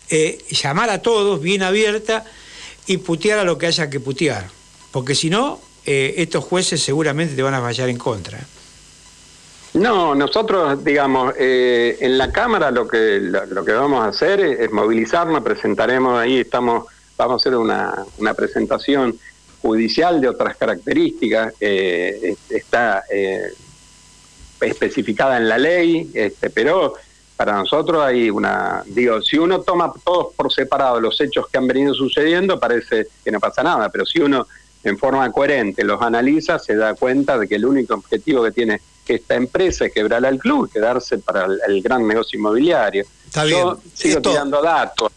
eh, 0.10 0.44
llamar 0.50 0.90
a 0.90 1.02
todos 1.02 1.42
bien 1.42 1.64
abierta 1.64 2.26
y 2.86 2.98
putear 2.98 3.40
a 3.40 3.44
lo 3.46 3.58
que 3.58 3.68
haya 3.68 3.90
que 3.90 4.02
putear, 4.02 4.50
porque 4.92 5.16
si 5.16 5.30
no, 5.30 5.60
eh, 5.86 6.16
estos 6.18 6.44
jueces 6.44 6.82
seguramente 6.82 7.36
te 7.36 7.42
van 7.42 7.54
a 7.54 7.62
fallar 7.62 7.90
en 7.90 7.98
contra. 7.98 8.40
No, 9.74 10.16
nosotros, 10.16 10.84
digamos, 10.84 11.34
eh, 11.38 11.98
en 12.02 12.18
la 12.18 12.32
Cámara 12.32 12.72
lo 12.72 12.88
que, 12.88 13.20
lo, 13.20 13.64
que 13.64 13.72
vamos 13.72 14.04
a 14.04 14.08
hacer 14.08 14.40
es, 14.40 14.72
movilizarnos, 14.72 15.44
presentaremos 15.44 16.20
ahí, 16.20 16.40
estamos, 16.40 16.86
vamos 17.16 17.34
a 17.34 17.38
hacer 17.38 17.56
una, 17.56 18.04
una 18.18 18.34
presentación 18.34 19.18
judicial 19.62 20.22
de 20.22 20.30
otras 20.30 20.58
características, 20.58 21.54
eh, 21.60 22.36
está 22.50 23.04
eh, 23.12 23.54
especificada 24.62 25.38
en 25.38 25.48
la 25.48 25.58
ley, 25.58 26.10
este, 26.14 26.50
pero 26.50 26.96
para 27.36 27.54
nosotros 27.54 28.04
hay 28.04 28.30
una, 28.30 28.84
digo, 28.88 29.22
si 29.22 29.38
uno 29.38 29.62
toma 29.62 29.94
todos 30.04 30.34
por 30.34 30.52
separado 30.52 31.00
los 31.00 31.20
hechos 31.22 31.48
que 31.48 31.58
han 31.58 31.68
venido 31.68 31.94
sucediendo, 31.94 32.60
parece 32.60 33.08
que 33.24 33.32
no 33.32 33.40
pasa 33.40 33.64
nada, 33.64 33.90
pero 33.90 34.06
si 34.06 34.20
uno 34.20 34.48
en 34.84 34.98
forma 34.98 35.32
coherente 35.32 35.84
los 35.84 36.02
analiza, 36.02 36.60
se 36.60 36.76
da 36.76 36.94
cuenta 36.94 37.38
de 37.38 37.48
que 37.48 37.56
el 37.56 37.66
único 37.66 37.94
objetivo 37.94 38.44
que 38.44 38.52
tiene 38.52 38.82
esta 39.08 39.36
empresa 39.36 39.86
es 39.86 39.94
quebrar 39.94 40.26
al 40.26 40.38
club 40.38 40.72
quedarse 40.72 41.18
para 41.18 41.48
el, 41.68 41.82
gran 41.82 42.08
negocio 42.08 42.38
inmobiliario. 42.38 43.06
Está 43.26 43.46
Yo 43.46 43.80
sigo 43.94 44.22
tirando 44.22 44.62
datos. 44.62 45.12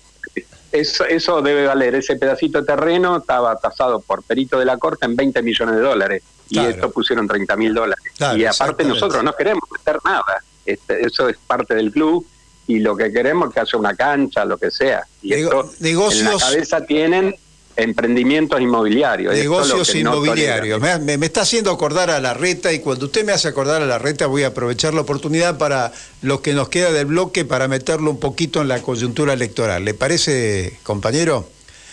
Eso, 0.70 1.04
eso 1.04 1.42
debe 1.42 1.66
valer, 1.66 1.94
ese 1.96 2.16
pedacito 2.16 2.60
de 2.60 2.66
terreno 2.66 3.18
estaba 3.18 3.54
tasado 3.56 4.00
por 4.00 4.22
perito 4.22 4.58
de 4.58 4.64
la 4.64 4.78
corte 4.78 5.04
en 5.04 5.14
20 5.14 5.42
millones 5.42 5.74
de 5.74 5.80
dólares 5.82 6.22
y 6.48 6.58
esto 6.58 6.90
pusieron 6.90 7.28
30 7.28 7.56
mil 7.56 7.74
dólares. 7.74 8.04
y 8.36 8.44
aparte 8.44 8.84
nosotros 8.84 9.22
no 9.22 9.34
queremos 9.34 9.64
meter 9.70 9.98
nada, 10.04 10.42
este, 10.64 11.06
eso 11.06 11.28
es 11.28 11.36
parte 11.46 11.74
del 11.74 11.92
club 11.92 12.26
y 12.66 12.78
lo 12.78 12.96
que 12.96 13.12
queremos 13.12 13.48
es 13.48 13.54
que 13.54 13.60
haya 13.60 13.78
una 13.78 13.94
cancha, 13.94 14.44
lo 14.44 14.56
que 14.56 14.70
sea. 14.70 15.02
Y 15.20 15.34
esto 15.34 15.70
en 15.80 16.24
la 16.24 16.38
cabeza 16.38 16.84
tienen 16.86 17.34
emprendimientos 17.76 18.60
inmobiliarios. 18.60 19.34
Negocios 19.34 19.94
inmobiliarios. 19.94 20.80
me, 20.80 21.14
está 21.24 21.42
haciendo 21.42 21.70
acordar 21.70 22.10
a 22.10 22.20
la 22.20 22.34
reta 22.34 22.72
y 22.72 22.80
cuando 22.80 23.06
usted 23.06 23.24
me 23.24 23.32
hace 23.32 23.48
acordar 23.48 23.82
a 23.82 23.86
la 23.86 23.98
reta 23.98 24.26
voy 24.26 24.42
a 24.42 24.48
aprovechar 24.48 24.94
la 24.94 25.00
oportunidad 25.00 25.58
para 25.58 25.92
lo 26.20 26.42
que 26.42 26.52
nos 26.52 26.68
queda 26.68 26.92
del 26.92 27.06
bloque 27.06 27.44
para 27.44 27.68
meterlo 27.68 28.10
un 28.10 28.20
poquito 28.20 28.60
en 28.60 28.68
la 28.68 28.82
coyuntura 28.82 29.32
electoral. 29.32 29.84
¿Le 29.84 29.94
parece, 29.94 30.78
compañero? 30.82 31.48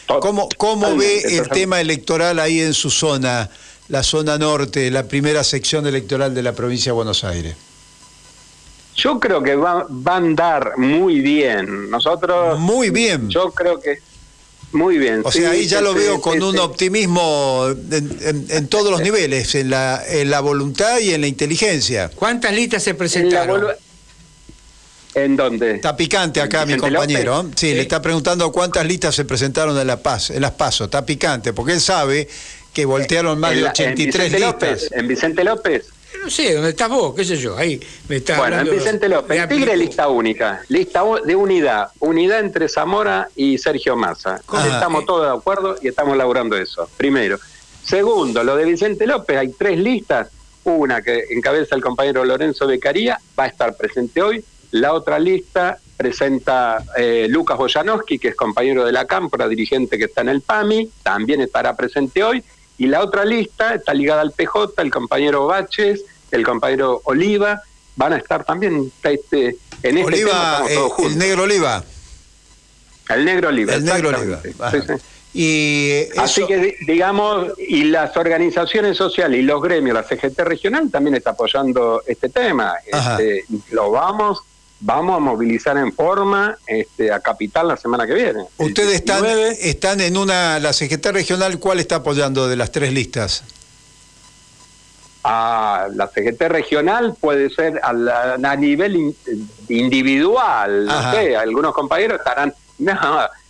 ¿Cómo, 0.07 0.49
cómo 0.57 0.95
ve 0.97 1.21
el 1.37 1.49
tema 1.49 1.79
electoral 1.79 2.39
ahí 2.39 2.59
en 2.59 2.73
su 2.73 2.89
zona, 2.89 3.49
la 3.89 4.01
zona 4.01 4.37
norte, 4.37 4.89
la 4.89 5.03
primera 5.03 5.43
sección 5.43 5.85
electoral 5.85 6.33
de 6.33 6.41
la 6.41 6.53
provincia 6.53 6.91
de 6.91 6.95
Buenos 6.95 7.23
Aires? 7.23 7.55
Yo 8.95 9.19
creo 9.19 9.41
que 9.41 9.55
va, 9.55 9.85
va 9.89 10.13
a 10.13 10.17
andar 10.17 10.77
muy 10.77 11.21
bien. 11.21 11.89
Nosotros... 11.89 12.59
Muy 12.59 12.89
bien. 12.89 13.29
Yo 13.29 13.51
creo 13.51 13.79
que 13.79 13.99
muy 14.71 14.97
bien. 14.97 15.21
O 15.23 15.31
sea, 15.31 15.51
ahí 15.51 15.65
ya 15.65 15.81
lo 15.81 15.93
veo 15.93 16.21
con 16.21 16.41
un 16.41 16.57
optimismo 16.59 17.67
en, 17.91 18.67
todos 18.67 18.91
los 18.91 19.01
niveles, 19.01 19.55
en 19.55 19.69
la, 19.69 20.03
en 20.07 20.29
la 20.29 20.41
voluntad 20.41 20.99
y 20.99 21.13
en 21.13 21.21
la 21.21 21.27
inteligencia. 21.27 22.11
¿Cuántas 22.13 22.53
listas 22.53 22.83
se 22.83 22.93
presentaron? 22.93 23.67
¿En 25.15 25.35
dónde? 25.35 25.75
Está 25.75 25.95
picante 25.95 26.39
acá 26.39 26.65
mi 26.65 26.77
compañero. 26.77 27.49
Sí, 27.55 27.73
le 27.73 27.81
está 27.81 28.01
preguntando 28.01 28.51
cuántas 28.51 28.85
listas 28.85 29.15
se 29.15 29.25
presentaron 29.25 29.77
en, 29.77 29.87
la 29.87 30.01
Paz, 30.03 30.29
en 30.29 30.41
las 30.41 30.51
PASO. 30.51 30.85
Está 30.85 31.05
picante, 31.05 31.51
porque 31.51 31.73
él 31.73 31.81
sabe 31.81 32.27
que 32.71 32.85
voltearon 32.85 33.39
más 33.39 33.55
de 33.55 33.65
83 33.65 34.31
listas. 34.31 34.91
en 34.91 35.07
Vicente 35.07 35.43
López. 35.43 35.85
No 36.21 36.29
sé, 36.29 36.53
¿dónde 36.53 36.69
estás 36.69 36.89
vos? 36.89 37.15
¿Qué 37.15 37.23
sé 37.23 37.37
yo? 37.37 37.55
Ahí 37.57 37.79
me 38.07 38.17
está 38.17 38.37
Bueno, 38.37 38.59
en 38.59 38.69
Vicente 38.69 39.07
López, 39.07 39.47
Tigre 39.47 39.77
lista 39.77 40.09
única, 40.09 40.61
lista 40.67 41.03
de 41.25 41.35
unidad, 41.35 41.89
unidad 41.99 42.39
entre 42.39 42.67
Zamora 42.67 43.29
y 43.35 43.57
Sergio 43.57 43.95
Massa. 43.95 44.41
estamos 44.65 45.05
todos 45.05 45.31
de 45.31 45.37
acuerdo 45.37 45.77
y 45.81 45.87
estamos 45.87 46.17
laburando 46.17 46.57
eso, 46.57 46.89
primero. 46.97 47.39
Segundo, 47.83 48.43
lo 48.43 48.55
de 48.55 48.65
Vicente 48.65 49.07
López, 49.07 49.37
hay 49.37 49.49
tres 49.57 49.79
listas, 49.79 50.29
una 50.65 51.01
que 51.01 51.25
encabeza 51.31 51.75
el 51.75 51.81
compañero 51.81 52.25
Lorenzo 52.25 52.67
Becaría, 52.67 53.19
va 53.37 53.45
a 53.45 53.47
estar 53.47 53.75
presente 53.75 54.21
hoy, 54.21 54.43
la 54.71 54.93
otra 54.93 55.17
lista 55.17 55.79
presenta 55.97 56.83
eh, 56.95 57.27
Lucas 57.29 57.57
Boyanowski, 57.57 58.19
que 58.19 58.29
es 58.29 58.35
compañero 58.35 58.85
de 58.85 58.91
la 58.91 59.05
Cámpora, 59.05 59.47
dirigente 59.47 59.97
que 59.97 60.05
está 60.05 60.21
en 60.21 60.29
el 60.29 60.41
PAMI, 60.41 60.89
también 61.01 61.41
estará 61.41 61.75
presente 61.75 62.23
hoy, 62.23 62.43
y 62.79 62.87
la 62.87 63.03
otra 63.03 63.25
lista 63.25 63.75
está 63.75 63.93
ligada 63.93 64.21
al 64.21 64.31
PJ, 64.31 64.81
el 64.81 64.89
compañero 64.89 65.45
Baches, 65.45 66.05
el 66.31 66.45
compañero 66.45 67.01
Oliva, 67.03 67.61
van 67.97 68.13
a 68.13 68.17
estar 68.17 68.45
también 68.45 68.89
este, 69.03 69.57
en 69.83 69.97
este 69.97 70.03
Oliva, 70.05 70.63
tema, 70.65 70.71
eh, 70.71 71.05
El 71.05 71.17
negro 71.17 71.43
Oliva. 71.43 71.83
El 73.09 73.25
negro 73.25 73.49
Oliva. 73.49 73.73
El 73.73 73.83
negro 73.83 74.09
Oliva. 74.09 74.41
Y 75.33 76.07
Así 76.17 76.45
que, 76.47 76.77
digamos, 76.87 77.51
y 77.59 77.83
las 77.83 78.15
organizaciones 78.15 78.95
sociales 78.95 79.39
y 79.39 79.43
los 79.43 79.61
gremios, 79.61 79.93
la 79.93 80.03
CGT 80.03 80.39
regional 80.39 80.89
también 80.89 81.15
está 81.15 81.31
apoyando 81.31 82.01
este 82.07 82.29
tema. 82.29 82.75
Este, 82.85 83.43
lo 83.71 83.91
vamos 83.91 84.41
vamos 84.79 85.17
a 85.17 85.19
movilizar 85.19 85.77
en 85.77 85.91
forma 85.93 86.57
este, 86.67 87.11
a 87.11 87.19
Capital 87.19 87.67
la 87.67 87.77
semana 87.77 88.07
que 88.07 88.13
viene. 88.13 88.45
Ustedes 88.57 88.95
están, 88.95 89.25
están 89.25 89.99
en 90.01 90.17
una, 90.17 90.59
la 90.59 90.73
CGT 90.73 91.07
regional, 91.07 91.59
¿cuál 91.59 91.79
está 91.79 91.97
apoyando 91.97 92.47
de 92.47 92.55
las 92.55 92.71
tres 92.71 92.93
listas? 92.93 93.43
A 95.23 95.87
la 95.93 96.07
CGT 96.07 96.41
regional 96.43 97.15
puede 97.19 97.49
ser 97.49 97.81
a, 97.83 98.55
nivel 98.55 99.15
individual, 99.67 100.85
no 100.85 101.11
sé, 101.11 101.35
algunos 101.35 101.73
compañeros 101.73 102.19
estarán, 102.19 102.53
no, 102.79 102.97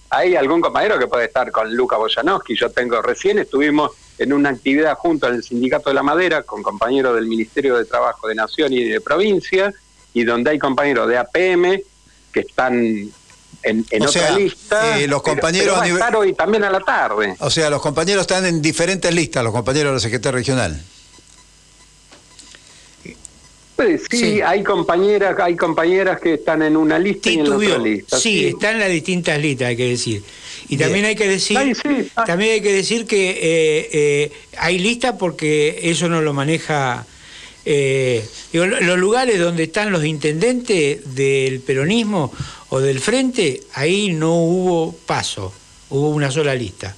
hay 0.09 0.35
algún 0.35 0.61
compañero 0.61 0.97
que 0.97 1.07
puede 1.07 1.25
estar 1.25 1.51
con 1.51 1.73
Luca 1.75 1.97
Boyanowski, 1.97 2.55
yo 2.55 2.71
tengo 2.71 3.01
recién, 3.01 3.37
estuvimos 3.37 3.91
en 4.17 4.33
una 4.33 4.49
actividad 4.49 4.95
junto 4.95 5.27
al 5.27 5.43
Sindicato 5.43 5.91
de 5.91 5.93
la 5.93 6.03
Madera 6.03 6.41
con 6.41 6.63
compañeros 6.63 7.15
del 7.15 7.27
Ministerio 7.27 7.77
de 7.77 7.85
Trabajo 7.85 8.27
de 8.27 8.35
Nación 8.35 8.73
y 8.73 8.83
de 8.85 8.99
Provincia, 8.99 9.71
y 10.13 10.23
donde 10.23 10.51
hay 10.51 10.59
compañeros 10.59 11.07
de 11.07 11.17
APM 11.17 11.81
que 12.31 12.39
están 12.41 13.11
en, 13.63 13.85
otra 14.01 14.31
lista. 14.37 14.99
Eh, 14.99 15.07
los 15.07 15.21
compañeros 15.21 15.77
a 15.79 15.87
estar 15.87 16.15
hoy 16.15 16.33
también 16.33 16.63
a 16.63 16.69
la 16.69 16.79
tarde. 16.79 17.35
O 17.39 17.49
sea, 17.49 17.69
los 17.69 17.81
compañeros 17.81 18.21
están 18.21 18.45
en 18.45 18.61
diferentes 18.61 19.13
listas, 19.13 19.43
los 19.43 19.53
compañeros 19.53 19.91
de 19.91 19.93
la 19.95 19.99
Secretaría 19.99 20.37
Regional. 20.37 20.81
Pues, 23.75 24.01
sí, 24.11 24.41
hay 24.41 24.61
compañeras, 24.61 25.37
hay 25.39 25.55
compañeras 25.55 26.19
que 26.19 26.33
están 26.33 26.61
en 26.63 26.75
una 26.75 26.99
lista 26.99 27.29
y 27.29 27.39
en 27.39 27.49
otra 27.49 27.77
lista. 27.77 28.19
Sí, 28.19 28.47
están 28.47 28.73
en 28.73 28.81
las 28.81 28.89
distintas 28.89 29.39
listas, 29.39 29.69
hay 29.69 29.77
que 29.77 29.89
decir. 29.89 30.21
Y 30.67 30.75
también 30.75 31.05
hay 31.05 31.15
que 31.15 31.29
decir, 31.29 31.57
también 32.25 32.55
hay 32.55 32.61
que 32.61 32.73
decir 32.73 33.07
que 33.07 33.29
eh, 33.29 33.89
eh, 33.93 34.31
hay 34.57 34.79
lista 34.79 35.17
porque 35.17 35.79
eso 35.83 36.09
no 36.09 36.21
lo 36.21 36.33
maneja 36.33 37.05
eh, 37.71 38.27
los 38.51 38.97
lugares 38.97 39.39
donde 39.39 39.63
están 39.65 39.91
los 39.91 40.03
intendentes 40.03 41.13
del 41.13 41.59
peronismo 41.59 42.33
o 42.69 42.79
del 42.79 42.99
frente, 42.99 43.61
ahí 43.75 44.11
no 44.11 44.33
hubo 44.37 44.95
paso, 45.05 45.53
hubo 45.91 46.09
una 46.09 46.31
sola 46.31 46.55
lista, 46.55 46.95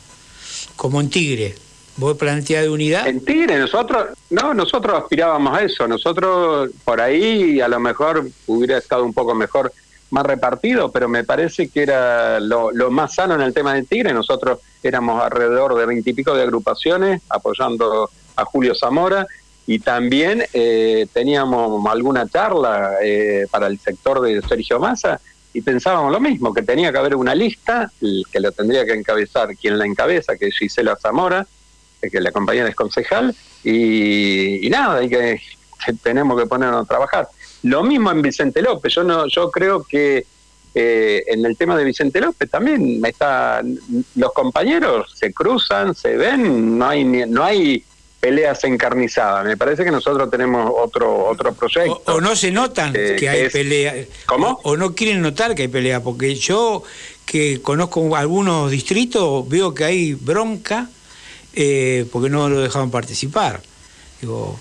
como 0.77 1.01
en 1.01 1.09
Tigre. 1.09 1.55
¿Vos 1.97 2.15
planteás 2.15 2.63
de 2.63 2.69
unidad? 2.69 3.05
En 3.05 3.25
Tigre, 3.25 3.59
nosotros, 3.59 4.17
no, 4.29 4.53
nosotros 4.53 5.03
aspirábamos 5.03 5.57
a 5.57 5.63
eso, 5.63 5.89
nosotros 5.89 6.69
por 6.85 7.01
ahí 7.01 7.59
a 7.59 7.67
lo 7.67 7.81
mejor 7.81 8.29
hubiera 8.47 8.77
estado 8.77 9.03
un 9.03 9.13
poco 9.13 9.35
mejor, 9.35 9.73
más 10.09 10.25
repartido, 10.25 10.89
pero 10.89 11.09
me 11.09 11.25
parece 11.25 11.67
que 11.67 11.83
era 11.83 12.39
lo, 12.39 12.71
lo 12.71 12.89
más 12.91 13.15
sano 13.15 13.35
en 13.35 13.41
el 13.41 13.53
tema 13.53 13.73
de 13.73 13.83
Tigre, 13.83 14.13
nosotros 14.13 14.59
éramos 14.81 15.21
alrededor 15.21 15.75
de 15.75 15.85
veintipico 15.85 16.33
de 16.33 16.43
agrupaciones 16.43 17.21
apoyando 17.27 18.09
a 18.37 18.45
Julio 18.45 18.73
Zamora, 18.73 19.27
y 19.71 19.79
también 19.79 20.43
eh, 20.51 21.07
teníamos 21.13 21.85
alguna 21.89 22.27
charla 22.27 22.95
eh, 23.01 23.47
para 23.49 23.67
el 23.67 23.79
sector 23.79 24.19
de 24.19 24.41
Sergio 24.41 24.81
Massa 24.81 25.21
y 25.53 25.61
pensábamos 25.61 26.11
lo 26.11 26.19
mismo, 26.19 26.53
que 26.53 26.61
tenía 26.61 26.91
que 26.91 26.97
haber 26.97 27.15
una 27.15 27.33
lista, 27.33 27.89
que 27.97 28.39
lo 28.41 28.51
tendría 28.51 28.85
que 28.85 28.91
encabezar 28.91 29.55
quien 29.55 29.77
la 29.77 29.85
encabeza, 29.85 30.35
que 30.35 30.47
es 30.47 30.57
Gisela 30.57 30.97
Zamora, 30.97 31.47
que 32.01 32.19
la 32.19 32.33
compañera 32.33 32.67
es 32.67 32.75
concejal, 32.75 33.33
y, 33.63 34.67
nada, 34.69 35.01
y 35.05 35.07
que, 35.07 35.39
tenemos 36.03 36.37
que 36.37 36.47
ponernos 36.47 36.83
a 36.83 36.87
trabajar. 36.87 37.29
Lo 37.63 37.81
mismo 37.81 38.11
en 38.11 38.21
Vicente 38.21 38.61
López, 38.61 38.93
yo 38.93 39.05
no, 39.05 39.25
yo 39.27 39.49
creo 39.51 39.85
que 39.85 40.25
eh, 40.75 41.23
en 41.27 41.45
el 41.45 41.55
tema 41.55 41.77
de 41.77 41.85
Vicente 41.85 42.19
López 42.19 42.49
también 42.49 43.01
está, 43.05 43.61
los 44.15 44.33
compañeros 44.33 45.13
se 45.15 45.31
cruzan, 45.31 45.95
se 45.95 46.17
ven, 46.17 46.77
no 46.77 46.89
hay 46.89 47.05
no 47.05 47.45
hay 47.45 47.85
peleas 48.21 48.63
encarnizadas. 48.63 49.45
Me 49.45 49.57
parece 49.57 49.83
que 49.83 49.91
nosotros 49.91 50.29
tenemos 50.29 50.71
otro 50.73 51.25
otro 51.25 51.53
proyecto. 51.53 52.01
O, 52.05 52.21
no 52.21 52.35
se 52.35 52.51
notan 52.51 52.93
que, 52.93 53.27
hay 53.27 53.49
peleas. 53.49 54.07
¿Cómo? 54.27 54.59
O, 54.63 54.77
no 54.77 54.95
quieren 54.95 55.21
notar 55.21 55.55
que 55.55 55.63
hay 55.63 55.67
peleas, 55.67 56.01
porque 56.01 56.35
yo 56.35 56.83
que 57.25 57.61
conozco 57.61 58.15
algunos 58.15 58.71
distritos 58.71 59.47
veo 59.49 59.73
que 59.73 59.83
hay 59.83 60.13
bronca 60.13 60.89
eh, 61.53 62.05
porque 62.11 62.29
no 62.29 62.47
lo 62.47 62.61
dejaban 62.61 62.91
participar. 62.91 63.61
Digo, 64.21 64.59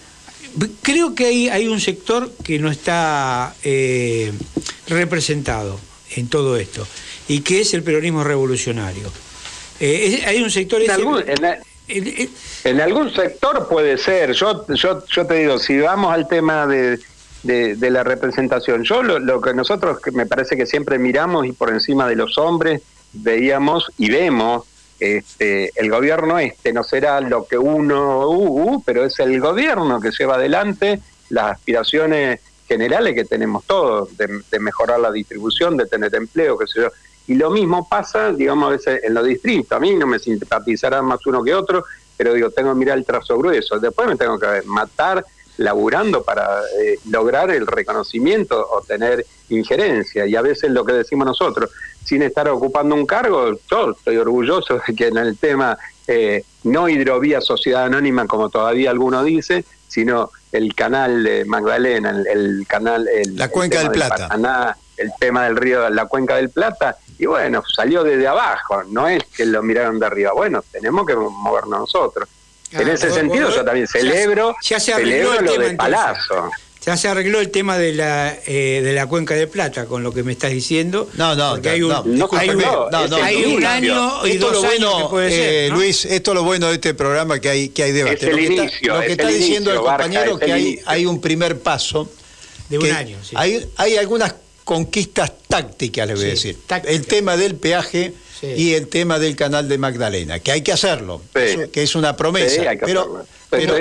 creo 0.83 1.14
que 1.14 1.26
hay, 1.26 1.49
hay 1.49 1.69
un 1.69 1.81
sector 1.81 2.33
que 2.43 2.59
no 2.59 2.71
está 2.71 3.55
eh, 3.62 4.33
representado 4.88 5.79
en 6.17 6.29
todo 6.29 6.57
esto 6.57 6.87
y 7.29 7.40
que 7.40 7.61
es 7.61 7.75
el 7.75 7.83
peronismo 7.83 8.25
revolucionario. 8.25 9.12
Eh, 9.79 10.23
hay 10.26 10.43
un 10.43 10.50
sector... 10.50 10.83
En, 10.83 10.90
algún 10.90 11.23
sector 13.12 13.68
puede 13.68 13.99
ser. 13.99 14.32
Yo, 14.32 14.66
yo, 14.68 15.04
yo 15.06 15.26
te 15.26 15.35
digo, 15.35 15.59
si 15.59 15.78
vamos 15.78 16.12
al 16.12 16.28
tema 16.28 16.66
de, 16.66 16.99
de, 17.42 17.90
la 17.90 18.04
representación, 18.04 18.85
yo 18.85 19.02
lo, 19.02 19.18
lo, 19.18 19.40
que 19.40 19.54
nosotros 19.54 19.99
me 20.12 20.26
parece 20.26 20.56
que 20.56 20.66
siempre 20.66 20.99
miramos 20.99 21.47
y 21.47 21.52
por 21.52 21.70
encima 21.70 22.09
de 22.09 22.16
los 22.16 22.38
hombres 22.38 22.82
veíamos 23.12 23.90
y 23.99 24.11
vemos 24.11 24.64
este, 25.00 25.73
el 25.76 25.90
gobierno 25.90 26.38
este 26.38 26.75
no 26.75 26.85
será 26.85 27.20
lo 27.23 27.47
que 27.47 27.56
uno, 27.56 28.28
uh, 28.28 28.75
uh, 28.75 28.82
pero 28.85 29.04
es 29.04 29.18
el 29.18 29.40
gobierno 29.40 29.99
que 30.00 30.11
lleva 30.11 30.35
adelante 30.35 31.00
las 31.30 31.52
aspiraciones 31.52 32.40
generales 32.68 33.14
que 33.14 33.25
tenemos 33.25 33.64
todos, 33.64 34.16
de, 34.16 34.42
de, 34.50 34.61
mejorar 34.61 35.00
la 35.00 35.11
distribución, 35.11 35.76
de 35.76 35.87
tener 35.87 36.14
empleo, 36.14 36.56
qué 36.59 36.66
sé 36.66 36.82
yo. 36.82 36.88
Y 37.31 37.37
lo 37.37 37.49
mismo 37.49 37.87
pasa, 37.89 38.33
digamos, 38.33 38.67
a 38.67 38.73
veces 38.73 39.05
en 39.05 39.15
los 39.15 39.25
distritos. 39.25 39.71
A 39.71 39.79
mí 39.79 39.95
no 39.95 40.05
me 40.05 40.19
simpatizará 40.19 41.01
más 41.01 41.25
uno 41.27 41.45
que 41.45 41.55
otro, 41.55 41.85
pero 42.17 42.35
digo, 42.35 42.51
tengo 42.51 42.73
que 42.73 42.79
mirar 42.81 42.99
el 42.99 43.05
trazo 43.05 43.39
grueso. 43.39 43.79
Después 43.79 44.09
me 44.09 44.17
tengo 44.17 44.37
que 44.37 44.63
matar 44.65 45.25
laburando 45.59 46.25
para 46.25 46.61
eh, 46.83 46.99
lograr 47.09 47.53
el 47.53 47.69
reconocimiento 47.69 48.59
o 48.59 48.83
tener 48.83 49.25
injerencia. 49.49 50.27
Y 50.27 50.35
a 50.35 50.43
veces 50.43 50.73
lo 50.73 50.85
que 50.85 50.93
decimos 50.93 51.25
nosotros, 51.25 51.71
sin 52.05 52.23
estar 52.23 52.49
ocupando 52.49 52.97
un 52.97 53.07
cargo, 53.07 53.53
yo 53.71 53.93
estoy 53.93 54.17
orgulloso 54.17 54.81
de 54.85 54.93
que 54.93 55.07
en 55.07 55.19
el 55.19 55.39
tema 55.39 55.79
eh, 56.09 56.43
no 56.65 56.89
hidrovía 56.89 57.41
sociedad 57.41 57.85
anónima, 57.85 58.27
como 58.27 58.49
todavía 58.49 58.91
alguno 58.91 59.23
dice, 59.23 59.65
sino 59.87 60.33
el 60.51 60.75
canal 60.75 61.23
de 61.23 61.45
Magdalena, 61.45 62.11
el, 62.11 62.67
canal... 62.67 63.07
El, 63.07 63.37
la 63.37 63.47
cuenca 63.51 63.79
del 63.79 63.93
Plata. 63.93 64.77
el 64.97 65.13
tema 65.21 65.45
del 65.45 65.55
río, 65.55 65.89
la 65.91 66.07
cuenca 66.07 66.35
del 66.35 66.51
Plata, 66.51 66.97
y 67.21 67.27
bueno, 67.27 67.62
salió 67.77 68.03
desde 68.03 68.27
abajo, 68.27 68.83
no 68.85 69.07
es 69.07 69.23
que 69.25 69.45
lo 69.45 69.62
miraron 69.62 70.00
de 70.00 70.07
arriba, 70.07 70.33
bueno, 70.33 70.65
tenemos 70.73 71.07
que 71.07 71.15
movernos 71.15 71.81
nosotros. 71.81 72.27
en 72.73 72.89
ese 72.89 73.11
sentido 73.11 73.50
yo 73.50 73.62
también 73.62 73.87
celebro, 73.87 74.57
ya 74.62 74.81
se 74.81 74.95
celebro 74.95 75.39
lo 75.43 75.59
de 75.59 75.75
Palazzo. 75.75 76.50
Ya 76.83 76.97
se 76.97 77.09
arregló 77.09 77.41
el 77.41 77.50
tema 77.50 77.77
de 77.77 77.93
la 77.93 78.35
eh, 78.47 78.81
de 78.83 78.95
la 78.95 79.07
cuenca 79.07 79.35
de 79.35 79.47
plata 79.47 79.85
con 79.85 80.03
lo 80.03 80.15
que 80.15 80.23
me 80.23 80.33
estás 80.33 80.50
diciendo. 80.50 81.11
No, 81.12 81.37
no, 81.37 81.57
hay 81.62 81.83
un, 81.83 81.93
hay 82.33 83.45
un, 83.55 83.67
año 83.67 84.27
y 84.27 84.39
dos 84.39 84.65
años 84.65 85.03
que 85.03 85.09
puede 85.11 85.67
eh, 85.67 85.69
Luis, 85.69 86.07
esto 86.07 86.31
es 86.31 86.35
lo 86.37 86.43
bueno 86.43 86.69
de 86.69 86.77
este 86.77 86.95
programa 86.95 87.39
que 87.39 87.50
hay 87.50 87.69
que 87.69 87.83
hay 87.83 87.93
debate. 87.93 88.31
lo, 88.31 88.35
que 88.35 88.45
inicio, 88.45 88.69
está, 88.81 88.95
lo 88.95 89.00
que 89.03 89.12
está 89.12 89.29
diciendo 89.29 89.73
el 89.73 89.81
compañero 89.81 90.39
que 90.39 90.50
hay, 90.50 90.81
hay 90.87 91.05
un 91.05 91.21
primer 91.21 91.59
paso. 91.59 92.11
De 92.71 92.79
un 92.79 92.91
año, 92.91 93.19
sí. 93.21 93.35
Hay, 93.37 93.69
hay 93.77 93.97
algunas 93.97 94.33
conquistas 94.64 95.33
tácticas, 95.49 96.07
le 96.07 96.14
voy 96.14 96.25
a 96.25 96.29
decir. 96.29 96.59
El 96.85 97.07
tema 97.07 97.37
del 97.37 97.57
peaje 97.57 98.14
y 98.42 98.73
el 98.75 98.88
tema 98.88 99.18
del 99.18 99.37
canal 99.37 99.68
de 99.68 99.79
Magdalena, 99.79 100.38
que 100.38 100.53
hay 100.53 100.62
que 100.62 100.73
hacerlo, 100.73 101.23
que 101.33 101.83
es 101.83 101.94
una 101.94 102.16
promesa. 102.16 102.62
pero, 102.85 103.25
pero, 103.49 103.75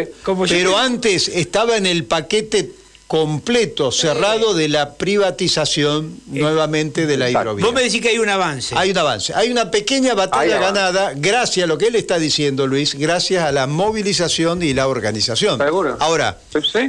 pero 0.48 0.78
antes 0.78 1.28
estaba 1.28 1.78
en 1.78 1.86
el 1.86 2.06
paquete 2.06 2.72
completo, 3.10 3.92
cerrado 3.92 4.54
de 4.54 4.70
la 4.70 4.94
privatización 4.94 6.20
eh, 6.32 6.42
nuevamente 6.42 7.08
de 7.08 7.18
la 7.18 7.28
hidrovía. 7.32 7.66
Vos 7.66 7.74
me 7.74 7.82
decís 7.82 8.02
que 8.02 8.10
hay 8.10 8.20
un 8.20 8.30
avance. 8.30 8.76
Hay 8.78 8.92
un 8.92 8.98
avance. 9.00 9.34
Hay 9.34 9.50
una 9.50 9.72
pequeña 9.72 10.14
batalla 10.14 10.60
ganada 10.60 11.14
gracias 11.16 11.64
a 11.64 11.68
lo 11.68 11.80
que 11.80 11.88
él 11.88 11.96
está 11.96 12.20
diciendo, 12.20 12.68
Luis, 12.68 12.94
gracias 12.94 13.44
a 13.44 13.52
la 13.52 13.66
movilización 13.66 14.62
y 14.62 14.76
la 14.76 14.88
organización. 14.88 15.58
¿Seguro? 15.58 15.98
Ahora, 16.00 16.38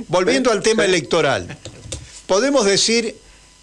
volviendo 0.08 0.52
al 0.52 0.62
tema 0.62 0.84
electoral, 0.84 1.56
podemos 2.26 2.66
decir 2.66 3.16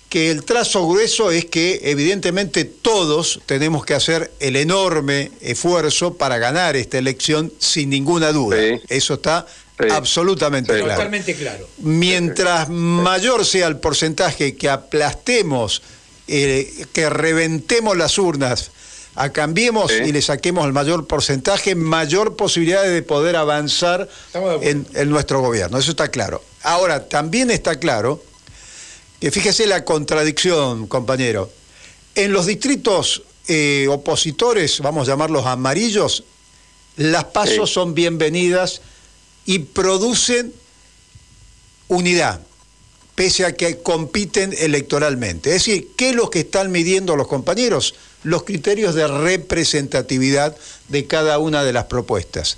que 0.10 0.32
el 0.32 0.44
trazo 0.44 0.88
grueso 0.88 1.32
es 1.32 1.46
que 1.46 1.82
evidentemente 1.84 2.66
todos 2.66 3.42
tenemos 3.46 3.86
que 3.86 3.94
hacer 3.94 4.32
el 4.40 4.56
enorme 4.56 5.32
esfuerzo 5.42 6.14
para 6.14 6.38
ganar 6.38 6.76
esta 6.76 6.98
elección 6.98 7.52
sin 7.60 7.90
ninguna 7.90 8.32
duda. 8.32 8.58
Eso 8.88 9.16
está 9.16 9.46
absolutamente 9.92 10.74
claro. 10.74 10.94
Totalmente 10.94 11.36
claro. 11.36 11.68
Mientras 11.80 12.70
mayor 12.70 13.46
sea 13.46 13.68
el 13.68 13.78
porcentaje 13.78 14.56
que 14.56 14.70
aplastemos, 14.70 15.82
eh, 16.28 16.86
que 16.94 17.10
reventemos 17.10 17.98
las 17.98 18.18
urnas, 18.18 18.72
a 19.18 19.32
cambiemos 19.32 19.92
y 19.92 20.12
le 20.12 20.22
saquemos 20.22 20.66
el 20.68 20.74
mayor 20.74 21.08
porcentaje, 21.08 21.74
mayor 21.74 22.36
posibilidad 22.36 22.84
de 22.84 23.02
poder 23.02 23.36
avanzar 23.36 24.08
en, 24.62 24.86
nuestro 25.10 25.42
gobierno. 25.42 25.80
Eso 25.80 25.92
está 25.92 26.10
claro. 26.10 26.44
Ahora, 26.62 27.10
también 27.10 27.50
está 27.50 27.80
claro 27.80 28.22
que 29.20 29.32
fíjese 29.32 29.66
la 29.66 29.84
contradicción, 29.84 30.88
compañero. 30.88 31.50
En 32.16 32.34
los 32.34 32.46
distritos 32.46 33.24
eh, 33.48 33.88
opositores, 33.90 34.80
vamos 34.82 35.08
a 35.08 35.12
llamarlos 35.12 35.46
amarillos, 35.46 36.24
las 36.98 37.26
pasos 37.26 37.72
son 37.72 37.94
bienvenidas 37.94 38.82
y 39.46 39.60
producen 39.60 40.52
unidad, 41.88 42.42
pese 43.16 43.46
a 43.46 43.56
que 43.56 43.78
compiten 43.80 44.54
electoralmente. 44.58 45.50
Es 45.50 45.66
decir, 45.66 45.90
¿qué 45.96 46.10
es 46.10 46.16
lo 46.16 46.30
que 46.30 46.42
están 46.42 46.72
midiendo 46.72 47.16
los 47.16 47.28
compañeros? 47.28 47.96
Los 48.24 48.44
criterios 48.44 48.96
de 48.96 49.08
representatividad 49.08 50.56
de 50.90 51.06
cada 51.06 51.40
una 51.40 51.64
de 51.64 51.74
las 51.74 51.86
propuestas. 51.86 52.58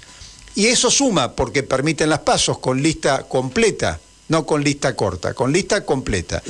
Y 0.55 0.67
eso 0.67 0.89
suma 0.89 1.35
porque 1.35 1.63
permiten 1.63 2.09
las 2.09 2.19
pasos 2.19 2.59
con 2.59 2.81
lista 2.81 3.23
completa, 3.23 3.99
no 4.29 4.45
con 4.45 4.63
lista 4.63 4.95
corta, 4.95 5.33
con 5.33 5.51
lista 5.51 5.85
completa. 5.85 6.41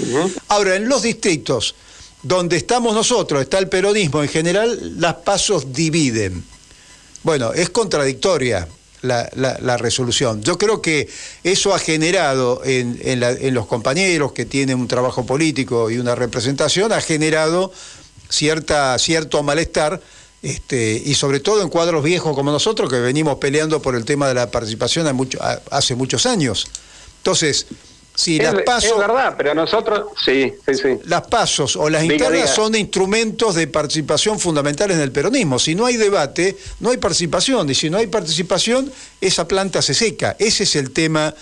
Ahora, 0.49 0.75
en 0.75 0.87
los 0.87 1.01
distritos 1.01 1.75
donde 2.21 2.57
estamos 2.57 2.93
nosotros, 2.93 3.41
está 3.41 3.57
el 3.57 3.69
peronismo 3.69 4.21
en 4.21 4.29
general, 4.29 4.99
las 4.99 5.15
pasos 5.15 5.73
dividen. 5.73 6.43
Bueno, 7.23 7.53
es 7.53 7.69
contradictoria 7.69 8.67
la, 9.01 9.77
resolución. 9.77 10.43
Yo 10.43 10.57
creo 10.57 10.81
que 10.81 11.07
eso 11.43 11.73
ha 11.73 11.79
generado 11.79 12.61
en, 12.65 12.99
en, 13.01 13.53
los 13.53 13.65
compañeros 13.65 14.33
que 14.33 14.45
tienen 14.45 14.79
un 14.79 14.87
trabajo 14.87 15.25
político 15.25 15.89
y 15.89 15.97
una 15.97 16.15
representación, 16.15 16.91
ha 16.91 17.01
generado 17.01 17.71
cierta, 18.29 18.97
cierto 18.99 19.41
malestar. 19.43 20.01
Este, 20.41 21.01
y 21.05 21.15
sobre 21.15 21.41
todo 21.41 21.61
en 21.61 21.67
cuadros 21.67 22.01
viejos 22.01 22.33
como 22.33 22.49
nosotros 22.49 22.89
que 22.89 22.99
venimos 22.99 23.39
peleando 23.39 23.81
por 23.81 23.95
el 23.95 24.05
tema 24.05 24.25
de 24.29 24.35
la 24.35 24.49
participación 24.49 25.05
hace 25.69 25.95
muchos 25.95 26.25
años. 26.25 26.65
Entonces, 27.19 27.67
es, 28.27 28.43
las 28.43 28.63
pasos, 28.63 28.97
verdad, 28.97 29.36
pero 29.38 29.55
nosotros, 29.55 30.08
sí, 30.23 30.53
sí, 30.65 30.73
sí. 30.73 30.89
Las 31.05 31.27
pasos 31.27 31.75
o 31.75 31.89
las 31.89 32.03
internas 32.03 32.53
son 32.53 32.75
instrumentos 32.75 33.55
de 33.55 33.67
participación 33.67 34.39
fundamentales 34.39 34.97
en 34.97 35.03
el 35.03 35.12
peronismo. 35.12 35.58
Si 35.58 35.73
no 35.73 35.86
hay 35.86 35.95
debate, 35.95 36.58
no 36.79 36.89
hay 36.89 36.97
participación. 36.97 37.69
Y 37.69 37.75
si 37.75 37.89
no 37.89 37.97
hay 37.97 38.08
participación, 38.08 38.91
esa 39.21 39.47
planta 39.47 39.82
se 39.82 39.93
seca. 39.93 40.36
Ese 40.38 40.63
es 40.63 40.75
el 40.75 40.91
tema 40.91 41.34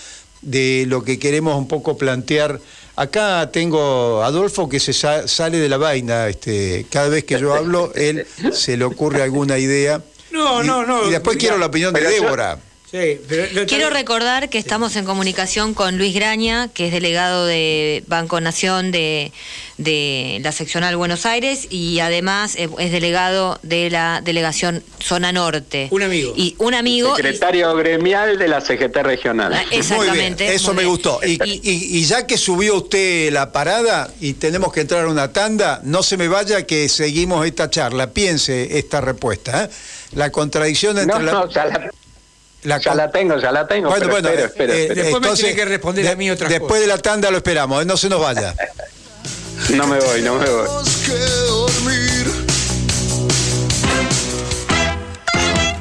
de 0.41 0.85
lo 0.87 1.03
que 1.03 1.17
queremos 1.17 1.57
un 1.57 1.67
poco 1.67 1.97
plantear. 1.97 2.59
Acá 2.95 3.49
tengo 3.51 4.21
a 4.21 4.27
Adolfo 4.27 4.69
que 4.69 4.79
se 4.79 4.93
sale 4.93 5.57
de 5.57 5.69
la 5.69 5.77
vaina. 5.77 6.27
Este, 6.27 6.85
cada 6.91 7.09
vez 7.09 7.23
que 7.23 7.39
yo 7.39 7.53
hablo, 7.53 7.91
él 7.95 8.27
se 8.51 8.77
le 8.77 8.85
ocurre 8.85 9.23
alguna 9.23 9.57
idea. 9.57 10.01
No, 10.31 10.61
no, 10.61 10.85
no. 10.85 11.07
Y 11.07 11.11
después 11.11 11.37
quiero 11.37 11.57
la 11.57 11.67
opinión 11.67 11.93
de 11.93 12.01
Débora. 12.01 12.59
Quiero 12.89 13.89
recordar 13.89 14.47
que 14.49 14.57
estamos 14.57 14.95
en 14.95 15.03
comunicación 15.03 15.73
con 15.73 15.97
Luis 15.97 16.15
Graña, 16.15 16.69
que 16.69 16.87
es 16.87 16.93
delegado 16.93 17.45
de 17.45 18.01
Banco 18.07 18.39
Nación 18.39 18.91
de, 18.91 19.33
de 19.77 20.39
la 20.41 20.53
seccional 20.53 20.95
Buenos 20.95 21.25
Aires 21.25 21.67
y 21.69 21.99
además 21.99 22.55
es 22.55 22.91
delegado 22.93 23.59
de 23.61 23.89
la 23.89 24.21
delegación 24.23 24.83
Zona 25.01 25.33
Norte. 25.33 25.89
Un 25.91 26.03
amigo. 26.03 26.33
Y 26.37 26.55
un 26.59 26.75
amigo. 26.75 27.13
Secretario 27.17 27.75
gremial 27.75 28.37
de 28.37 28.47
la 28.47 28.61
CGT 28.61 28.95
regional. 29.03 29.53
Ah, 29.53 29.65
exactamente. 29.71 30.55
eso 30.55 30.73
me 30.73 30.85
gustó. 30.85 31.19
Y, 31.25 31.37
y, 31.43 32.05
ya 32.05 32.25
que 32.25 32.37
subió 32.37 32.75
usted 32.75 33.33
la 33.33 33.51
parada 33.51 34.09
y 34.21 34.33
tenemos 34.33 34.71
que 34.71 34.79
entrar 34.79 35.03
a 35.03 35.09
una 35.09 35.33
tanda, 35.33 35.81
no 35.83 36.03
se 36.03 36.15
me 36.15 36.29
vaya 36.29 36.65
que 36.65 36.87
seguimos 36.87 37.45
esta 37.45 37.69
charla. 37.69 38.11
Piense 38.11 38.77
esta 38.77 39.01
respuesta. 39.01 39.65
¿eh? 39.65 39.69
La 40.13 40.31
contradicción 40.31 40.97
entre 40.97 41.21
la... 41.23 41.49
ya 42.63 42.95
la 42.95 43.09
tengo, 43.11 43.37
ya 43.37 43.51
la 43.51 43.67
tengo. 43.67 43.89
Bueno, 43.89 44.07
bueno, 44.09 44.29
espera, 44.29 44.73
eh, 44.73 44.93
después 44.93 45.21
me 45.21 45.35
tiene 45.35 45.55
que 45.55 45.65
responder 45.65 46.07
a 46.07 46.15
mí 46.15 46.29
otra 46.29 46.49
Después 46.49 46.81
de 46.81 46.87
la 46.87 46.97
tanda 46.97 47.31
lo 47.31 47.37
esperamos, 47.37 47.81
¿eh? 47.81 47.85
no 47.85 47.97
se 47.97 48.09
nos 48.09 48.21
vaya. 48.21 48.53
no 49.69 49.87
me 49.87 49.99
voy, 49.99 50.21
no 50.21 50.35
me 50.35 50.49
voy. 50.49 50.67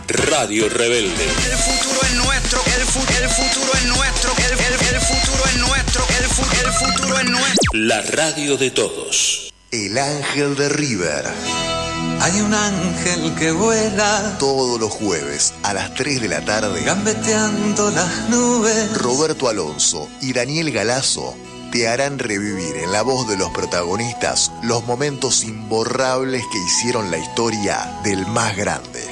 Radio 0.09 0.69
Rebelde. 0.69 1.25
El 1.25 1.59
futuro 1.59 2.01
es 2.03 2.15
nuestro, 2.15 2.61
el, 2.67 2.81
el 2.81 3.29
futuro 3.29 3.73
es 3.75 3.85
nuestro, 3.87 4.33
el, 4.37 4.53
el, 4.95 5.01
futuro 5.01 5.45
es 5.47 5.57
nuestro, 5.57 6.05
el, 6.09 6.25
el 6.25 6.73
futuro 6.73 7.19
es 7.19 7.25
nuestro. 7.25 7.71
La 7.73 8.03
radio 8.03 8.57
de 8.57 8.71
todos. 8.71 9.53
El 9.71 9.99
ángel 9.99 10.57
de 10.57 10.69
River. 10.69 11.86
Hay 12.21 12.41
un 12.41 12.53
ángel 12.53 13.35
que 13.37 13.53
vuela 13.53 14.37
todos 14.39 14.81
los 14.81 14.91
jueves 14.91 15.55
a 15.63 15.75
las 15.75 15.95
3 15.95 16.21
de 16.21 16.29
la 16.29 16.41
tarde, 16.41 16.83
gambeteando 16.83 17.91
las 17.91 18.29
nubes. 18.31 18.97
Roberto 18.99 19.49
Alonso 19.49 20.09
y 20.21 20.33
Daniel 20.33 20.73
Galazo 20.73 21.37
te 21.71 21.89
harán 21.89 22.19
revivir 22.19 22.77
en 22.77 22.91
la 22.91 23.03
voz 23.03 23.29
de 23.29 23.37
los 23.37 23.51
protagonistas 23.51 24.51
los 24.63 24.85
momentos 24.85 25.45
imborrables 25.45 26.43
que 26.51 26.59
hicieron 26.59 27.11
la 27.11 27.19
historia 27.19 28.01
del 28.03 28.27
más 28.27 28.57
grande, 28.57 29.05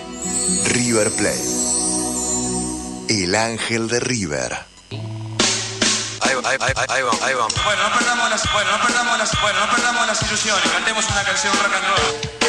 River 0.67 1.11
Plate. 1.13 1.65
El 3.09 3.35
ángel 3.35 3.89
de 3.89 4.01
River. 4.01 4.75
Ahí, 6.23 6.35
vamos, 7.03 7.23
ahí 7.23 7.35
vamos. 7.35 7.55
Bueno, 7.65 7.89
no 7.89 7.99
perdamos 7.99 8.31
las, 8.31 8.53
bueno, 8.53 8.71
no 8.77 8.87
perdamos 8.87 9.19
las, 9.19 9.41
bueno, 9.41 9.61
no 9.61 9.73
perdamos 9.73 10.07
las 10.07 10.23
ilusiones. 10.23 10.71
Cantemos 10.71 11.05
una 11.11 11.23
canción 11.23 11.53
rock 11.55 11.75
and 11.75 11.85
roll. 11.85 12.44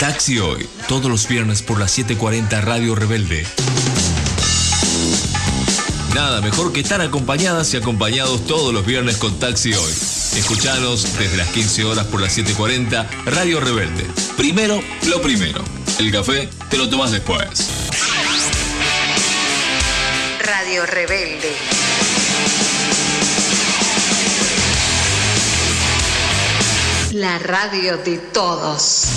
Taxi 0.00 0.38
Hoy, 0.38 0.66
todos 0.88 1.10
los 1.10 1.28
viernes 1.28 1.60
por 1.60 1.78
las 1.78 1.98
7:40 1.98 2.62
Radio 2.62 2.94
Rebelde. 2.94 3.46
Nada 6.14 6.40
mejor 6.40 6.72
que 6.72 6.80
estar 6.80 7.02
acompañadas 7.02 7.74
y 7.74 7.76
acompañados 7.76 8.46
todos 8.46 8.72
los 8.72 8.86
viernes 8.86 9.18
con 9.18 9.38
Taxi 9.38 9.74
Hoy. 9.74 9.92
Escuchanos 10.38 11.18
desde 11.18 11.36
las 11.36 11.50
15 11.50 11.84
horas 11.84 12.06
por 12.06 12.22
las 12.22 12.32
7:40 12.32 13.06
Radio 13.26 13.60
Rebelde. 13.60 14.06
Primero, 14.38 14.82
lo 15.06 15.20
primero. 15.20 15.62
El 15.98 16.10
café 16.10 16.48
te 16.70 16.78
lo 16.78 16.88
tomas 16.88 17.10
después. 17.10 17.68
Radio 20.42 20.86
Rebelde. 20.86 21.52
La 27.12 27.38
radio 27.38 27.98
de 27.98 28.16
todos. 28.16 29.08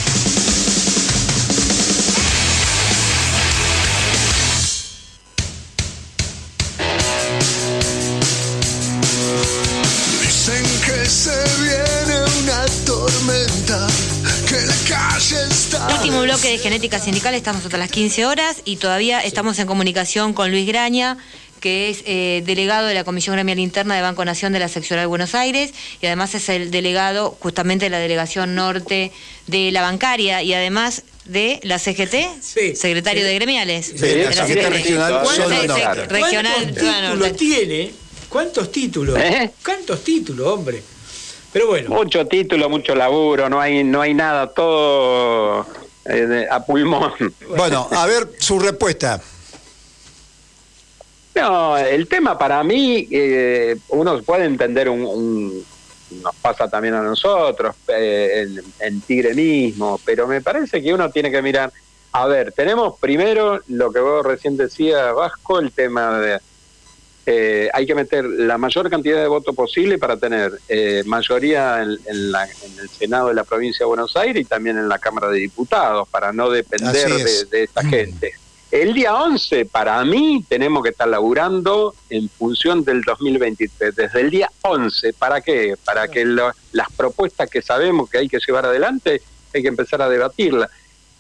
Bloque 16.33 16.49
de 16.49 16.57
Genética 16.57 16.97
Sindical, 16.97 17.35
estamos 17.35 17.63
hasta 17.63 17.77
las 17.77 17.91
15 17.91 18.25
horas 18.25 18.63
y 18.65 18.77
todavía 18.77 19.19
estamos 19.19 19.59
en 19.59 19.67
comunicación 19.67 20.33
con 20.33 20.49
Luis 20.49 20.65
Graña, 20.65 21.19
que 21.59 21.91
es 21.91 22.01
eh, 22.07 22.41
delegado 22.43 22.87
de 22.87 22.95
la 22.95 23.03
Comisión 23.03 23.35
Gremial 23.35 23.59
Interna 23.59 23.95
de 23.95 24.01
Banco 24.01 24.25
Nación 24.25 24.51
de 24.51 24.57
la 24.57 24.67
Seccional 24.67 25.05
Buenos 25.07 25.35
Aires 25.35 25.75
y 26.01 26.07
además 26.07 26.33
es 26.33 26.49
el 26.49 26.71
delegado 26.71 27.37
justamente 27.39 27.85
de 27.85 27.91
la 27.91 27.99
Delegación 27.99 28.55
Norte 28.55 29.11
de 29.45 29.71
la 29.71 29.83
Bancaria 29.83 30.41
y 30.41 30.55
además 30.55 31.03
de 31.25 31.59
la 31.61 31.77
CGT, 31.77 32.41
secretario 32.41 33.23
de 33.23 33.35
gremiales. 33.35 33.93
Sí, 33.95 33.97
de 33.97 34.25
la, 34.25 34.33
CGT 34.33 34.69
regional. 34.69 35.21
¿Cuántos 35.21 36.71
títulos 36.73 37.37
tiene? 37.37 37.91
¿Cuántos 38.27 38.71
títulos? 38.71 39.19
¿Eh? 39.19 39.51
¿Cuántos 39.63 40.03
títulos, 40.03 40.47
hombre? 40.47 40.81
Pero 41.51 41.67
bueno. 41.67 41.91
Mucho 41.91 42.25
título, 42.25 42.69
mucho 42.69 42.95
laburo, 42.95 43.47
no 43.49 43.61
hay, 43.61 43.83
no 43.83 44.01
hay 44.01 44.15
nada, 44.15 44.51
todo 44.51 45.82
eh, 46.05 46.47
a 46.49 46.65
pulmón. 46.65 47.13
Bueno, 47.55 47.87
a 47.91 48.05
ver 48.05 48.29
su 48.37 48.59
respuesta. 48.59 49.21
No, 51.35 51.77
el 51.77 52.07
tema 52.07 52.37
para 52.37 52.63
mí, 52.63 53.07
eh, 53.09 53.75
uno 53.89 54.21
puede 54.21 54.45
entender 54.45 54.87
un, 54.87 55.63
nos 56.21 56.35
pasa 56.35 56.69
también 56.69 56.93
a 56.93 57.01
nosotros, 57.01 57.75
eh, 57.87 58.47
en, 58.79 59.01
Tigre 59.01 59.33
mismo, 59.33 59.99
pero 60.05 60.27
me 60.27 60.41
parece 60.41 60.81
que 60.81 60.93
uno 60.93 61.09
tiene 61.09 61.31
que 61.31 61.41
mirar, 61.41 61.71
a 62.11 62.27
ver, 62.27 62.51
tenemos 62.51 62.99
primero 62.99 63.61
lo 63.67 63.91
que 63.91 63.99
vos 63.99 64.23
recién 64.23 64.57
decías, 64.57 65.13
Vasco, 65.15 65.59
el 65.59 65.71
tema 65.71 66.19
de 66.19 66.39
eh, 67.25 67.69
hay 67.73 67.86
que 67.86 67.95
meter 67.95 68.25
la 68.25 68.57
mayor 68.57 68.89
cantidad 68.89 69.21
de 69.21 69.27
votos 69.27 69.55
posible 69.55 69.97
para 69.97 70.17
tener 70.17 70.59
eh, 70.67 71.03
mayoría 71.05 71.81
en, 71.81 71.97
el 72.05 72.89
Senado 72.89 73.29
de 73.29 73.33
la 73.33 73.45
provincia 73.45 73.86
de 73.86 73.88
Buenos 73.88 74.17
Aires 74.17 74.41
y 74.41 74.45
también 74.45 74.77
en 74.77 74.89
la 74.89 74.99
Cámara 74.99 75.29
de 75.29 75.39
Diputados, 75.39 76.07
para 76.09 76.33
no 76.33 76.49
depender 76.49 77.09
de, 77.49 77.63
esta 77.63 77.81
mm. 77.81 77.89
gente. 77.89 78.33
El 78.71 78.93
día 78.93 79.15
11, 79.15 79.65
para 79.67 80.03
mí, 80.03 80.43
tenemos 80.49 80.83
que 80.83 80.89
estar 80.89 81.07
laburando 81.07 81.93
en 82.09 82.27
función 82.27 82.83
del 82.83 83.03
2023, 83.03 83.95
desde 83.95 84.19
el 84.19 84.29
día 84.29 84.49
11. 84.62 85.13
¿Para 85.13 85.41
qué? 85.41 85.75
Para 85.86 86.07
que 86.07 86.25
las 86.25 86.91
propuestas 86.97 87.49
que 87.49 87.62
sabemos 87.62 88.09
que 88.09 88.17
hay 88.17 88.27
que 88.27 88.39
llevar 88.45 88.65
adelante, 88.65 89.21
hay 89.53 89.62
que 89.62 89.67
empezar 89.67 90.01
a 90.01 90.09
debatirlas. 90.09 90.71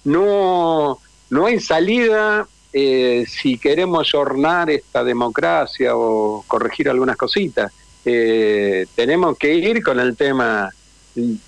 No, 0.03 0.99
no 1.29 1.45
hay 1.45 1.59
salida 1.59 2.47
eh, 2.75 3.25
si 3.27 3.59
queremos 3.59 4.15
ornar 4.15 4.71
esta 4.71 5.03
democracia 5.03 5.95
o 5.95 6.43
corregir 6.47 6.89
algunas 6.89 7.15
cositas, 7.15 7.71
eh, 8.03 8.87
tenemos 8.95 9.37
que 9.37 9.53
ir 9.53 9.83
con 9.83 9.99
el 9.99 10.17
tema, 10.17 10.71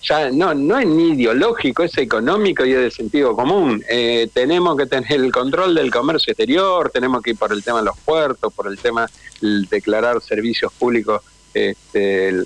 ya 0.03 0.29
no, 0.29 0.53
no 0.53 0.77
es 0.77 0.85
ni 0.85 1.13
ideológico, 1.13 1.81
es 1.81 1.97
económico 1.97 2.63
y 2.63 2.73
es 2.73 2.79
de 2.79 2.91
sentido 2.91 3.35
común. 3.35 3.83
Eh, 3.89 4.29
tenemos 4.35 4.77
que 4.77 4.85
tener 4.85 5.13
el 5.13 5.31
control 5.31 5.73
del 5.73 5.89
comercio 5.89 6.31
exterior, 6.31 6.91
tenemos 6.91 7.23
que 7.23 7.31
ir 7.31 7.37
por 7.37 7.51
el 7.51 7.63
tema 7.63 7.79
de 7.79 7.85
los 7.85 7.97
puertos, 7.97 8.53
por 8.53 8.67
el 8.67 8.77
tema 8.77 9.09
de 9.41 9.65
declarar 9.67 10.21
servicios 10.21 10.71
públicos, 10.73 11.23
este, 11.55 12.43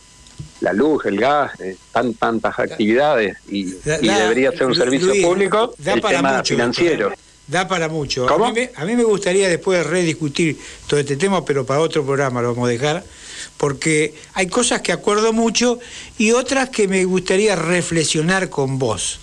la 0.62 0.72
luz, 0.72 1.06
el 1.06 1.20
gas, 1.20 1.52
tan 1.92 2.14
tantas 2.14 2.58
actividades 2.58 3.38
y, 3.50 3.66
debería 3.66 4.52
ser 4.52 4.68
un 4.68 4.76
servicio 4.76 5.12
público 5.22 5.74
el 5.86 6.02
tema 6.02 6.42
financiero 6.46 7.12
da 7.50 7.68
para 7.68 7.90
mucho. 7.90 8.28
A 8.30 8.86
mí, 8.86 8.96
me, 8.96 9.04
gustaría 9.04 9.50
después 9.50 9.86
rediscutir 9.86 10.58
todo 10.88 11.00
este 11.00 11.16
tema, 11.18 11.44
pero 11.44 11.66
para 11.66 11.80
otro 11.80 12.06
programa 12.06 12.42
lo 12.42 12.54
vamos 12.54 12.68
a 12.68 12.72
dejar, 12.72 13.04
porque 13.58 14.14
hay 14.34 14.48
cosas 14.48 14.82
que 14.82 14.92
acuerdo 14.92 15.34
mucho 15.34 15.80
y 16.18 16.32
otras 16.32 16.70
que 16.70 16.88
me 16.88 17.04
gustaría 17.06 17.56
reflexionar 17.56 18.50
con 18.50 18.80
vos. 18.80 19.20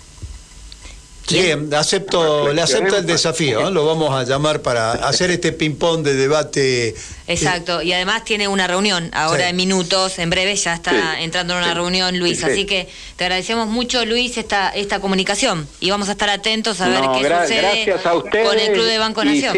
Bien, 1.29 1.73
acepto, 1.73 2.53
le 2.53 2.61
acepto 2.61 2.97
el 2.97 3.05
desafío, 3.05 3.69
lo 3.69 3.85
vamos 3.85 4.13
a 4.13 4.23
llamar 4.23 4.61
para 4.61 4.93
hacer 4.93 5.29
este 5.29 5.51
ping-pong 5.51 6.01
de 6.03 6.13
debate. 6.13 6.95
Exacto, 7.27 7.81
y 7.81 7.91
además 7.91 8.23
tiene 8.23 8.47
una 8.47 8.65
reunión 8.67 9.09
ahora 9.13 9.49
en 9.49 9.55
minutos, 9.55 10.19
en 10.19 10.29
breve 10.29 10.55
ya 10.55 10.73
está 10.73 11.19
entrando 11.19 11.53
en 11.53 11.63
una 11.63 11.73
reunión 11.73 12.17
Luis, 12.17 12.43
así 12.43 12.65
que 12.65 12.87
te 13.17 13.25
agradecemos 13.25 13.67
mucho 13.67 14.05
Luis 14.05 14.37
esta 14.37 14.69
esta 14.69 14.99
comunicación 14.99 15.67
y 15.79 15.89
vamos 15.89 16.07
a 16.09 16.13
estar 16.13 16.29
atentos 16.29 16.79
a 16.79 16.87
ver 16.87 17.01
qué 17.01 17.93
sucede 17.93 18.45
con 18.45 18.57
el 18.57 18.71
Club 18.71 18.85
de 18.85 18.97
Banco 18.97 19.25
Nación. 19.25 19.57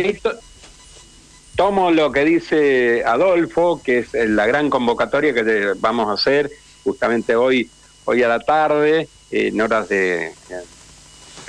tomo 1.56 1.92
lo 1.92 2.12
que 2.12 2.26
dice 2.26 3.04
Adolfo, 3.06 3.82
que 3.84 4.00
es 4.00 4.14
la 4.14 4.48
gran 4.48 4.70
convocatoria 4.70 5.34
que 5.34 5.74
vamos 5.78 6.08
a 6.10 6.14
hacer 6.14 6.50
justamente 6.84 7.36
hoy, 7.36 7.70
hoy 8.06 8.24
a 8.24 8.28
la 8.28 8.40
tarde, 8.40 9.08
en 9.30 9.62
horas 9.62 9.88
de 9.90 10.32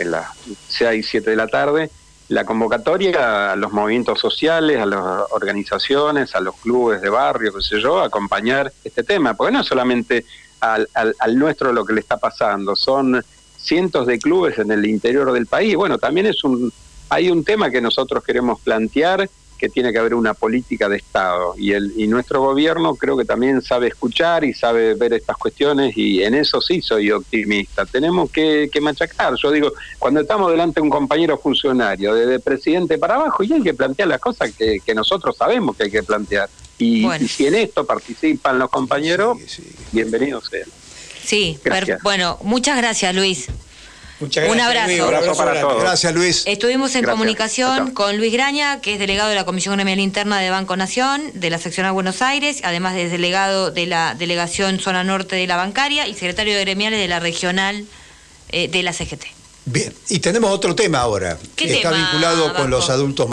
en 0.00 0.10
las 0.10 0.28
6, 0.68 1.06
7 1.08 1.30
de 1.30 1.36
la 1.36 1.46
tarde, 1.46 1.90
la 2.28 2.44
convocatoria 2.44 3.52
a 3.52 3.56
los 3.56 3.72
movimientos 3.72 4.20
sociales, 4.20 4.78
a 4.78 4.86
las 4.86 5.00
organizaciones, 5.30 6.34
a 6.34 6.40
los 6.40 6.56
clubes 6.56 7.02
de 7.02 7.08
barrio, 7.08 7.52
qué 7.52 7.60
sé 7.60 7.80
yo, 7.80 8.00
acompañar 8.00 8.72
este 8.84 9.02
tema, 9.02 9.34
porque 9.34 9.52
no 9.52 9.64
solamente 9.64 10.24
al, 10.60 10.88
al, 10.94 11.38
nuestro 11.38 11.72
lo 11.72 11.84
que 11.84 11.92
le 11.92 12.00
está 12.00 12.18
pasando, 12.18 12.76
son 12.76 13.24
cientos 13.56 14.06
de 14.06 14.18
clubes 14.18 14.58
en 14.58 14.70
el 14.70 14.86
interior 14.86 15.32
del 15.32 15.46
país. 15.46 15.74
Bueno, 15.74 15.98
también 15.98 16.26
es 16.26 16.44
un, 16.44 16.72
hay 17.08 17.30
un 17.30 17.44
tema 17.44 17.70
que 17.70 17.80
nosotros 17.80 18.22
queremos 18.22 18.60
plantear, 18.60 19.28
que 19.60 19.68
tiene 19.68 19.92
que 19.92 19.98
haber 19.98 20.14
una 20.14 20.32
política 20.32 20.88
de 20.88 20.96
Estado 20.96 21.54
y, 21.58 21.72
el, 21.72 21.92
y 21.94 22.06
nuestro 22.06 22.40
gobierno 22.40 22.94
creo 22.94 23.14
que 23.14 23.26
también 23.26 23.60
sabe 23.60 23.88
escuchar 23.88 24.42
y 24.42 24.54
sabe 24.54 24.94
ver 24.94 25.12
estas 25.12 25.36
cuestiones 25.36 25.94
y 25.96 26.22
en 26.22 26.34
eso 26.34 26.62
sí 26.62 26.80
soy 26.80 27.10
optimista. 27.10 27.84
Tenemos 27.84 28.30
que, 28.30 28.70
machacar. 28.80 29.34
Yo 29.40 29.50
digo, 29.50 29.72
cuando 29.98 30.20
estamos 30.20 30.50
delante 30.50 30.80
de 30.80 30.84
un 30.84 30.90
compañero 30.90 31.36
funcionario, 31.36 32.14
desde 32.14 32.40
presidente 32.40 32.96
para 32.96 33.16
abajo, 33.16 33.42
y 33.42 33.52
hay 33.52 33.62
que 33.62 33.74
plantear 33.74 34.08
las 34.08 34.20
cosas 34.20 34.52
que, 34.52 34.80
nosotros 34.94 35.36
sabemos 35.36 35.76
que 35.76 35.84
hay 35.84 35.90
que 35.90 36.02
plantear. 36.02 36.48
Y, 36.78 37.06
si 37.28 37.46
en 37.46 37.54
esto 37.54 37.84
participan 37.84 38.58
los 38.58 38.70
compañeros, 38.70 39.38
bienvenidos 39.92 40.46
sean. 40.50 40.68
Sí, 41.22 41.58
bueno, 42.02 42.38
muchas 42.42 42.78
gracias 42.78 43.14
Luis. 43.14 43.48
Un 44.20 44.60
abrazo. 44.60 45.36
para 45.36 45.60
todos. 45.60 45.82
Gracias, 45.82 46.14
Luis. 46.14 46.42
Estuvimos 46.46 46.94
en 46.94 47.04
comunicación 47.04 47.92
con 47.92 48.16
Luis 48.16 48.32
Graña, 48.32 48.80
que 48.80 48.94
es 48.94 48.98
delegado 48.98 49.30
de 49.30 49.34
la 49.34 49.44
Comisión 49.44 49.74
Gremial 49.76 49.98
Interna 49.98 50.38
de 50.38 50.50
Banco 50.50 50.76
Nación, 50.76 51.22
de 51.34 51.50
la 51.50 51.58
sección 51.58 51.86
de 51.86 51.92
Buenos 51.92 52.20
Aires, 52.20 52.60
además 52.62 52.94
de 52.94 53.08
delegado 53.08 53.70
de 53.70 53.86
la 53.86 54.14
Delegación 54.14 54.78
Zona 54.78 55.04
Norte 55.04 55.36
de 55.36 55.46
la 55.46 55.56
Bancaria 55.56 56.06
y 56.06 56.14
secretario 56.14 56.54
de 56.54 56.60
gremiales 56.60 57.00
de 57.00 57.08
la 57.08 57.20
Regional 57.20 57.86
eh, 58.50 58.68
de 58.68 58.82
la 58.82 58.92
CGT. 58.92 59.24
Bien, 59.66 59.92
y 60.08 60.18
tenemos 60.18 60.50
otro 60.50 60.74
tema 60.74 60.98
ahora, 60.98 61.38
que 61.54 61.72
está 61.72 61.90
vinculado 61.92 62.54
con 62.54 62.70
los 62.70 62.90
adultos 62.90 63.28